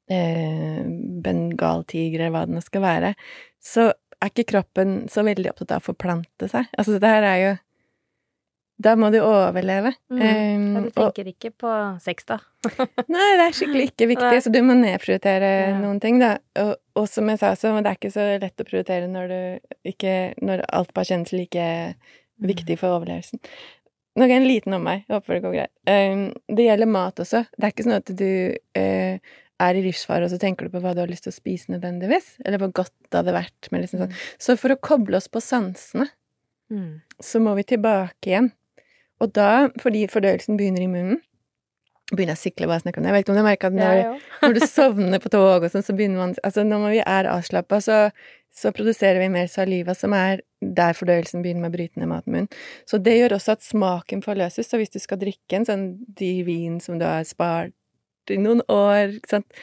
[0.07, 0.83] øh,
[1.23, 3.13] bengaltiger, eller hva det nå skal være,
[3.59, 6.71] så er ikke kroppen så veldig opptatt av å forplante seg.
[6.77, 7.51] Altså, det her er jo
[8.79, 9.93] Da må du overleve.
[10.13, 10.19] Mm.
[10.21, 11.71] Um, Ja, du og, tenker ikke på
[12.03, 12.35] sex, da?
[13.09, 14.41] nei, det er skikkelig ikke viktig, Nei.
[14.45, 15.79] så du må nedprioritere Ja.
[15.81, 16.35] noen ting, da.
[16.61, 19.73] Og, og som jeg sa, så det er ikke så lett å prioritere når du
[19.93, 20.13] ikke
[20.45, 21.65] Når alt bare kjennes like
[22.37, 23.41] viktig for overlevelsen.
[24.17, 25.03] Nok en liten om meg.
[25.07, 25.73] Jeg håper det går greit.
[25.89, 26.21] Um,
[26.57, 27.43] det gjelder mat også.
[27.57, 28.29] Det er ikke sånn at du
[28.77, 31.37] uh, er i livsfare, og så tenker du på hva du har lyst til å
[31.37, 34.13] spise nødvendigvis, eller hvor godt det hadde vært liksom sånn.
[34.41, 36.11] Så for å koble oss på sansene,
[36.67, 36.99] Mm.
[37.23, 38.49] så må vi tilbake igjen.
[39.23, 41.23] Og da, fordi fordøyelsen begynner i munnen
[42.07, 43.07] Begynner jeg å sikle hva jeg snakker om.
[43.09, 45.71] Jeg vet ikke om du merker at når, Ja, når du sovner på tog og
[45.73, 47.97] sånn, så begynner man Altså når vi er avslappa, så,
[48.55, 52.31] så produserer vi mer saliva, som er der fordøyelsen begynner med å bryte ned maten
[52.31, 52.63] i munnen.
[52.87, 54.71] Så det gjør også at smaken forløses.
[54.71, 57.75] Så hvis du skal drikke en sånn dyr vin som du har spart
[58.31, 59.61] i noen år, ikke sant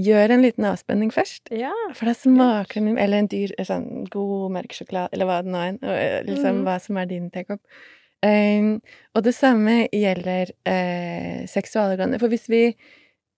[0.00, 1.50] Gjør en liten avspenning først.
[1.52, 1.74] ja.
[1.94, 5.60] For da smaker den Eller en dyr sånn god mørk sjokolade, eller hva det nå
[5.92, 6.24] er.
[6.26, 6.64] Liksom mm.
[6.64, 7.60] hva som er din take-up.
[8.26, 8.80] Um,
[9.14, 12.18] og det samme gjelder uh, seksualorganer.
[12.18, 12.62] For hvis vi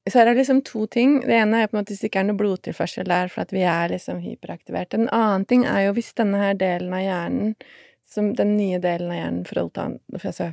[0.09, 1.21] Så er det liksom to ting.
[1.21, 3.53] Det ene er på en måte hvis det ikke er noe blodtilførsel der for at
[3.53, 4.97] vi er liksom hyperaktiverte.
[4.97, 7.53] En annen ting er jo hvis denne her delen av hjernen,
[8.09, 10.49] som den nye delen av hjernen, frontal, altså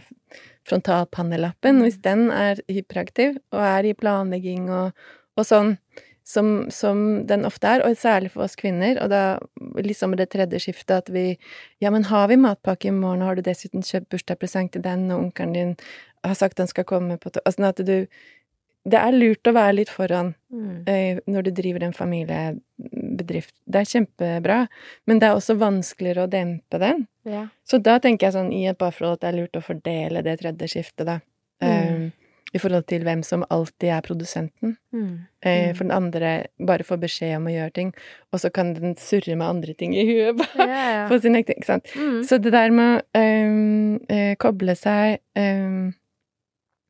[0.67, 4.91] frontalpannelappen, hvis den er hyperaktiv og er i planlegging og,
[5.39, 5.77] og sånn,
[6.27, 9.21] som, som den ofte er, og særlig for oss kvinner, og da
[9.79, 11.37] liksom det tredje skiftet at vi
[11.79, 15.05] Ja, men har vi matpakke i morgen, og har du dessuten kjøpt bursdagspresang til den,
[15.11, 15.77] og onkelen din
[16.25, 17.39] har sagt han skal komme på to...
[17.45, 18.07] Altså at du
[18.87, 20.83] Det er lurt å være litt foran Mm.
[20.87, 23.53] eh, når du driver en familiebedrift.
[23.67, 24.67] Det er kjempebra,
[25.05, 27.07] men det er også vanskeligere å dempe den.
[27.25, 27.47] ja.
[27.67, 30.39] Så da tenker jeg sånn i et parforhold at det er lurt å fordele det
[30.39, 31.19] tredje skiftet, da.
[31.61, 31.67] Mm.
[31.67, 32.11] Eh,
[32.55, 34.77] I forhold til hvem som alltid er produsenten.
[34.95, 35.27] Mm.
[35.43, 35.75] Eh, Mm.
[35.75, 36.29] For den andre
[36.65, 37.93] bare får beskjed om å gjøre ting,
[38.31, 41.07] og så kan den surre med andre ting i huet ja.
[41.09, 41.91] på sin egen ting, ikke sant.
[41.95, 42.23] Mm.
[42.23, 45.93] Så det der med å um, eh, koble seg um,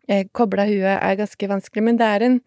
[0.07, 2.37] eh, Koble av huet er ganske vanskelig, men det er en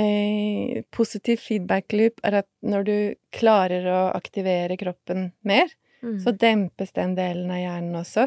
[0.00, 2.96] eh, positiv feedback loop er at når du
[3.36, 5.68] klarer å aktivere kroppen mer,
[6.00, 6.14] Mm.
[6.24, 8.22] så dempes den delen av hjernen også.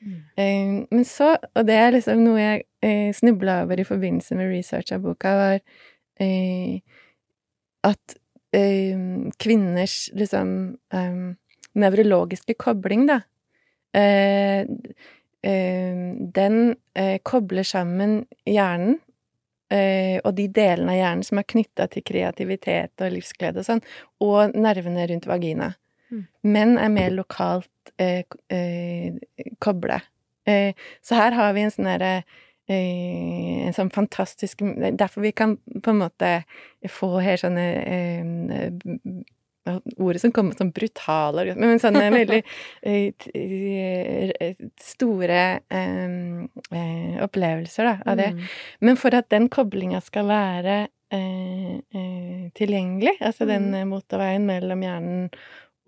[0.00, 0.18] Mm.
[0.36, 4.50] Eh, men så, og det er liksom noe jeg eh, snubla over i forbindelse med
[4.52, 5.58] research av boka, var
[6.22, 6.78] eh,
[7.88, 8.16] at
[8.54, 8.94] eh,
[9.42, 10.52] kvinners liksom
[11.78, 13.22] nevrologiske kobling, da
[15.48, 16.56] Den
[17.24, 18.98] kobler sammen hjernen
[19.72, 23.82] og de delene av hjernen som er knytta til kreativitet og livsglede og sånn,
[24.24, 25.70] og nervene rundt vagina.
[26.10, 26.26] Mm.
[26.42, 29.14] Menn er mer lokalt eh, eh,
[29.60, 30.00] koble.
[30.48, 30.72] Eh,
[31.04, 32.12] så her har vi en sånn derre
[32.68, 36.30] eh, en sånn fantastisk er Derfor vi kan på en måte
[36.88, 38.24] få her sånne eh,
[40.00, 42.38] Ordet som kommer sånn brutale Men sånne veldig
[42.88, 45.42] eh, store
[47.26, 48.30] opplevelser da, av det.
[48.32, 48.46] Mm.
[48.88, 50.86] Men for at den koblinga skal være
[52.56, 53.88] tilgjengelig, altså den Mm.
[53.88, 55.30] motorveien mellom hjernen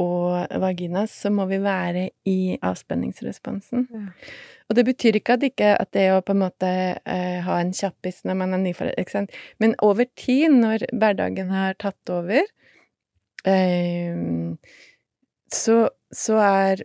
[0.00, 3.86] og vagina, så må vi være i avspenningsresponsen.
[3.92, 4.30] Ja.
[4.70, 7.72] Og det betyr ikke at, ikke at det å på en måte eh, ha en
[7.74, 12.46] kjappis når man er nyforeldet, ikke sant, men over tid, når hverdagen har tatt over,
[13.50, 14.22] eh,
[15.50, 15.76] så,
[16.14, 16.84] så er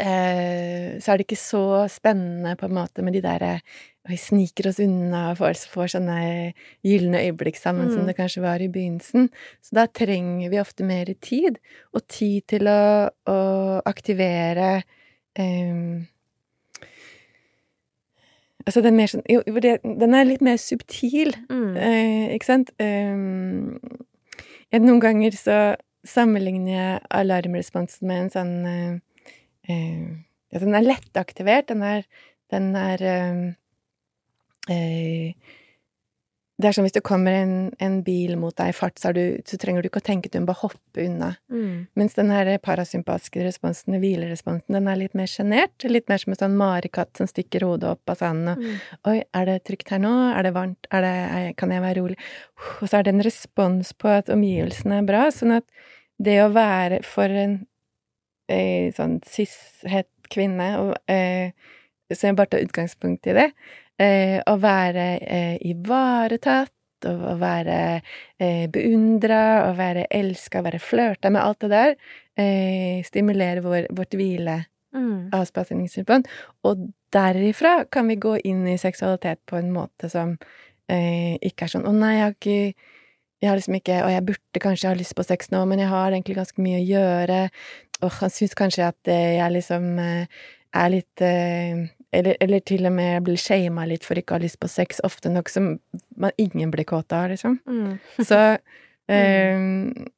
[0.00, 3.58] eh, så er det ikke så spennende på en måte med de derre
[4.08, 6.16] vi sniker oss unna og får, får sånne
[6.82, 8.06] gylne øyeblikk sammen som Mm.
[8.08, 9.28] det kanskje var i begynnelsen.
[9.62, 11.58] Så da trenger vi ofte mer tid,
[11.94, 14.82] og tid til å, å aktivere
[15.36, 16.02] eh,
[18.66, 21.76] Altså, den, mer sånn, jo, det, den er litt mer subtil, Mm.
[21.76, 22.70] eh, ikke sant?
[22.78, 23.80] Um,
[24.70, 25.56] ja, noen ganger så
[26.06, 29.00] sammenligner jeg alarmresponsen med en sånn eh, eh,
[30.60, 31.70] den er lettaktivert.
[31.70, 32.06] Den er,
[32.52, 33.42] den er eh,
[34.68, 35.58] eh,
[36.62, 39.40] Det er som hvis det kommer en, en bil mot deg i fart, så, du,
[39.48, 41.32] så trenger du ikke å tenke, du må bare hoppe unna.
[41.50, 41.88] Mm.
[41.98, 45.74] Mens den her parasympatiske responsen, hvileresponsen, den er litt mer sjenert.
[45.88, 48.76] Litt mer som en sånn marekatt som stikker hodet opp av sanden og Mm.
[49.10, 50.12] Oi, er det trygt her nå?
[50.36, 50.86] Er det varmt?
[50.92, 52.20] Er det, kan jeg være rolig?
[52.78, 55.66] Og så er det en respons på at omgivelsene er bra, sånn at
[56.22, 57.62] det å være for en
[58.48, 61.52] eh, sånn cis-het kvinne, og, eh,
[62.12, 63.52] så jeg bare tar utgangspunkt i det,
[63.98, 66.72] eh, å være eh, ivaretatt,
[67.04, 67.78] og å være
[68.38, 71.96] eh, beundra, å være elska, være flørta med, alt det der,
[72.38, 75.30] eh, stimulerer vår, vårt hvile Mm.
[75.32, 76.26] avspenningsrespons.
[76.68, 80.34] Og derifra kan vi gå inn i seksualitet på en måte som
[80.88, 82.74] eh, ikke er sånn 'Å nei, jeg har ikke
[83.42, 85.88] jeg har liksom ikke Og jeg burde kanskje ha lyst på sex nå, men jeg
[85.88, 87.50] har egentlig ganske mye å gjøre.
[88.02, 90.40] Og han syns kanskje at eh, jeg liksom eh,
[90.72, 94.44] er litt eh, eller, eller, til og med blir shama litt for ikke å ha
[94.44, 95.76] lyst på sex, ofte nok som
[96.20, 97.58] man, ingen blir kåt av, liksom.
[97.64, 97.94] Mm.
[98.28, 98.40] så
[99.08, 100.10] um,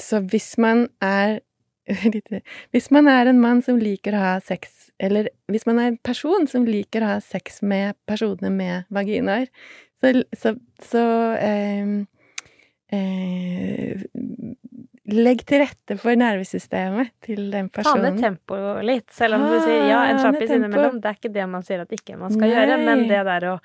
[0.00, 1.40] Så hvis man er
[2.72, 5.98] Hvis man er en mann som liker å ha sex, eller hvis man er en
[6.00, 9.50] person som liker å ha sex med personer med vaginaer,
[10.00, 11.02] så, så, så
[11.84, 12.06] um,
[12.88, 14.00] eh,
[15.04, 18.06] Legg til rette for nervesystemet til den personen.
[18.06, 21.00] Ta ned tempoet litt, selv om du sier ja, en kjappis innimellom.
[21.02, 22.54] Det er ikke det man sier at ikke man skal Nei.
[22.54, 23.58] gjøre, men det der å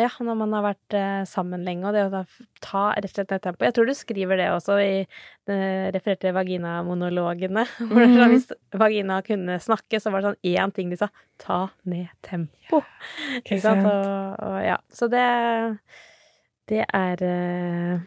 [0.00, 2.22] ja, når man har vært eh, sammen lenge, og det å
[2.64, 4.94] ta rett og slett ned tempo Jeg tror du skriver det også i
[5.50, 7.66] den refererte vaginamonologene.
[7.90, 8.32] Hvor mm -hmm.
[8.32, 11.08] hvis vagina kunne snakke, så var det sånn én ting de sa
[11.38, 12.80] ta ned tempo.
[12.80, 13.84] Ja, ikke sant?
[13.84, 14.78] Og, og, ja.
[14.88, 15.78] Så det
[16.68, 18.00] Det er uh...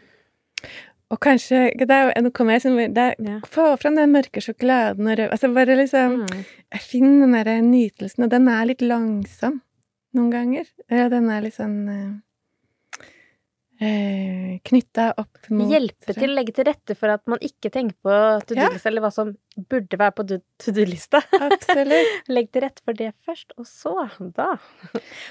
[1.12, 3.38] Og kanskje det er, Nå kommer jeg som det ja.
[3.46, 6.40] Få fram den mørke sjokoladen og rød Altså bare liksom mm.
[6.82, 9.60] Finn den derre nytelsen, og den er litt langsom
[10.16, 10.68] noen ganger.
[10.88, 13.02] Ja, den er litt sånn eh,
[13.84, 17.96] eh knytta opp mot Hjelpe til å legge til rette for at man ikke tenker
[18.00, 18.14] på
[18.48, 18.90] to do-lista, ja.
[18.90, 21.20] eller hva som burde være på to do-lista.
[21.32, 22.28] Absolutt.
[22.34, 23.94] Legg til rette for det først, og så
[24.36, 24.48] da.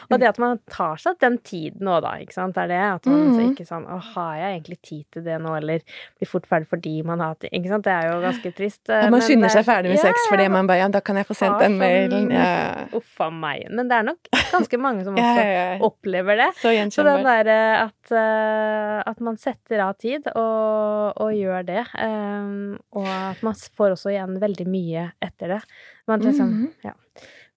[0.09, 3.09] Og det at man tar seg den tiden òg, da, ikke sant, er det at
[3.09, 3.41] man mm.
[3.51, 5.84] ikke sånn Å, har jeg egentlig tid til det nå, eller
[6.17, 8.82] blir fort ferdig fordi man har tid Ikke sant, det er jo ganske trist.
[8.89, 11.30] Ja, man skynder seg ferdig med ja, sex fordi man bare Ja, da kan jeg
[11.30, 12.32] få sendt den mailen.
[12.34, 12.86] Ja.
[12.95, 13.67] Uff a meg.
[13.71, 16.49] Men det er nok ganske mange som også opplever det.
[16.59, 21.86] Så, så den derre at, uh, at man setter av tid og, og gjør det,
[21.99, 25.61] um, og at man får også igjen veldig mye etter det.
[26.07, 26.89] Man, liksom, mm -hmm.
[26.89, 26.93] ja,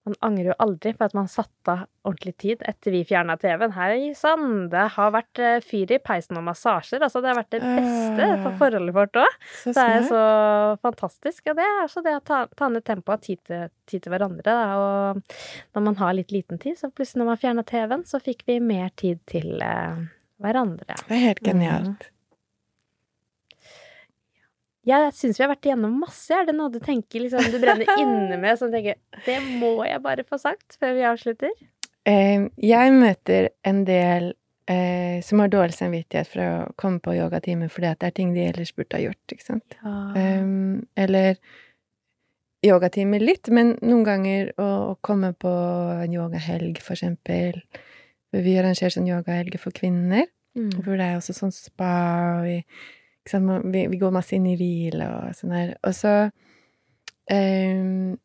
[0.09, 3.73] man angrer jo aldri på at man satte av ordentlig tid etter vi fjerna TV-en.
[3.75, 7.03] Hei sann, det har vært eh, fyr i peisen og massasjer.
[7.05, 9.35] Altså, det har vært det beste for forholdet vårt òg.
[9.67, 10.21] Det er så
[10.85, 11.51] fantastisk.
[11.51, 13.41] Og det er så det å ta, ta ned tempoet av tid,
[13.89, 14.45] tid, til hverandre.
[14.47, 14.69] Da.
[14.79, 18.47] Og når man har litt liten tid, så plutselig når man fjerna TV-en, så fikk
[18.49, 20.07] vi mer tid til eh,
[20.41, 20.97] hverandre.
[21.05, 22.07] Det er helt genialt.
[22.07, 22.15] Mm.
[24.89, 26.33] Jeg syns vi har vært igjennom masse.
[26.33, 30.01] Er det noe du tenker liksom, du brenner inne med, Sånn tenker Det må jeg
[30.05, 31.55] bare få sagt før vi avslutter?
[32.09, 34.31] Eh, jeg møter en del
[34.69, 38.45] eh, som har dårlig samvittighet for å komme på yogatime fordi det er ting de
[38.49, 39.79] ellers burde ha gjort, ikke sant.
[39.83, 39.95] Ja.
[40.15, 41.37] Um, eller
[42.65, 45.51] yogatime litt, men noen ganger å, å komme på
[46.03, 47.61] en yogahelg, for eksempel.
[48.35, 50.27] Vi arrangerer sånn yogahelger for kvinner,
[50.57, 50.81] mm.
[50.83, 51.93] hvor det er også sånn spa.
[52.39, 52.57] og vi
[53.27, 55.75] vi, vi, går masse inn i hvile og sånn her.
[55.85, 56.13] Og så
[57.29, 58.17] um,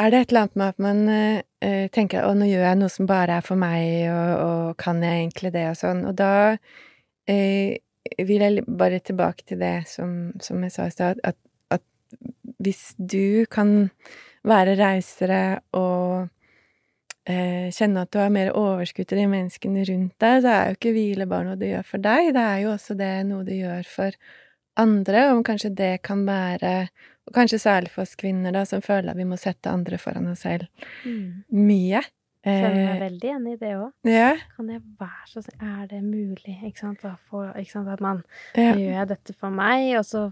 [0.00, 2.92] er det et eller annet med at man uh, tenker å, nå gjør jeg noe
[2.92, 6.04] som bare er for meg, og, og kan jeg egentlig det, og sånn.
[6.08, 7.70] Og da uh,
[8.30, 11.38] vil jeg bare tilbake til det som, som jeg sa i stad, at,
[11.70, 11.84] at,
[12.60, 13.90] hvis du kan
[14.46, 16.30] være rausere og
[17.28, 20.78] eh, kjenne at du har mer overskudd til de menneskene rundt deg, så er jo
[20.78, 23.54] ikke hvile bare noe du gjør for deg, det er jo også det noe du
[23.56, 24.20] gjør for
[24.80, 26.88] andre, om kanskje det kan være
[27.28, 30.30] Og kanskje særlig for oss kvinner, da, som føler at vi må sette andre foran
[30.32, 30.64] oss selv
[31.04, 31.44] mm.
[31.54, 32.00] mye.
[32.42, 33.90] Kjenner meg eh, veldig igjen i det òg.
[34.08, 34.30] Ja.
[34.56, 36.56] Kan jeg være så Er det mulig?
[36.64, 37.04] Ikke sant?
[37.28, 37.90] For, ikke sant?
[37.92, 38.22] At man
[38.56, 38.72] ja.
[38.72, 40.24] Gjør jeg dette for meg, og så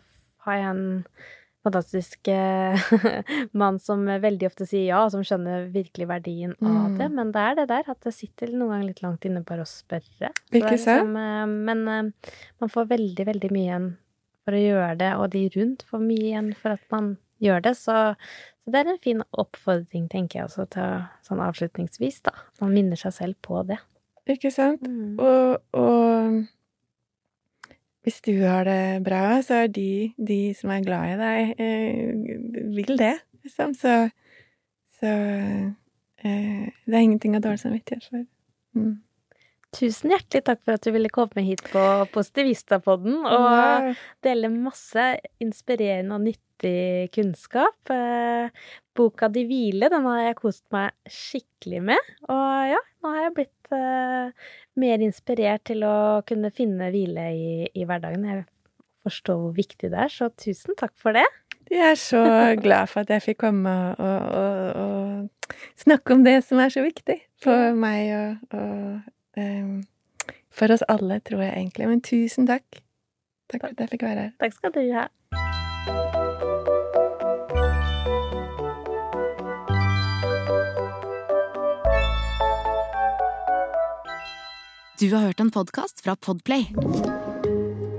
[0.47, 1.05] har jeg en
[1.67, 2.29] fantastisk
[3.61, 6.69] mann som veldig ofte sier ja, som skjønner virkelig verdien mm.
[6.71, 7.09] av det.
[7.17, 9.69] Men det er det der at det sitter noen ganger litt langt inne bare å
[9.69, 10.33] spørre.
[10.53, 11.09] Ikke sant?
[11.09, 13.89] Liksom, eh, men eh, man får veldig, veldig mye igjen
[14.49, 17.13] for å gjøre det, og de rundt får mye igjen for at man
[17.45, 17.75] gjør det.
[17.77, 17.97] Så,
[18.65, 22.35] så det er en fin oppfordring, tenker jeg også, til sånn avslutningsvis, da.
[22.63, 23.81] Man minner seg selv på det.
[24.29, 24.85] Ikke sant?
[24.85, 25.17] Mm.
[25.25, 26.41] og, og
[28.09, 32.71] hvis du har det bra, så er de, de som er glad i deg, eh,
[32.77, 33.75] vil det, liksom.
[33.77, 33.97] Så,
[34.97, 35.11] så
[36.25, 38.25] eh, det er ingenting av dårlig samvittighet for.
[38.73, 38.95] Mm.
[39.77, 41.83] Tusen hjertelig takk for at du ville komme hit på
[42.15, 43.91] Positivistapodden og
[44.25, 45.11] dele masse
[45.45, 47.93] inspirerende og nyttig kunnskap.
[47.93, 48.49] Eh,
[48.97, 52.13] boka Di hvile, den har jeg kost meg skikkelig med.
[52.33, 54.49] Og ja, nå har jeg blitt uh,
[54.81, 55.99] mer inspirert til å
[56.29, 58.25] kunne finne hvile i, i hverdagen.
[58.25, 58.47] Jeg
[59.05, 61.27] forstår hvor viktig det er, så tusen takk for det.
[61.69, 62.25] Jeg er så
[62.57, 66.81] glad for at jeg fikk komme og, og, og, snakke om det som er så
[66.85, 69.15] viktig for meg og, og
[70.51, 71.89] for oss alle, tror jeg egentlig.
[71.91, 72.83] Men tusen takk.
[73.49, 74.35] Takk for at jeg fikk være her.
[74.43, 75.09] Takk skal du ha.
[84.99, 86.67] Du har hørt en podkast fra Podplay.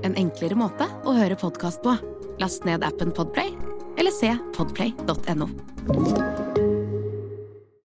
[0.04, 1.94] En enklere måte å høre podkast på.
[2.40, 3.54] Last ned appen Podplay,
[3.96, 5.48] eller se podplay.no.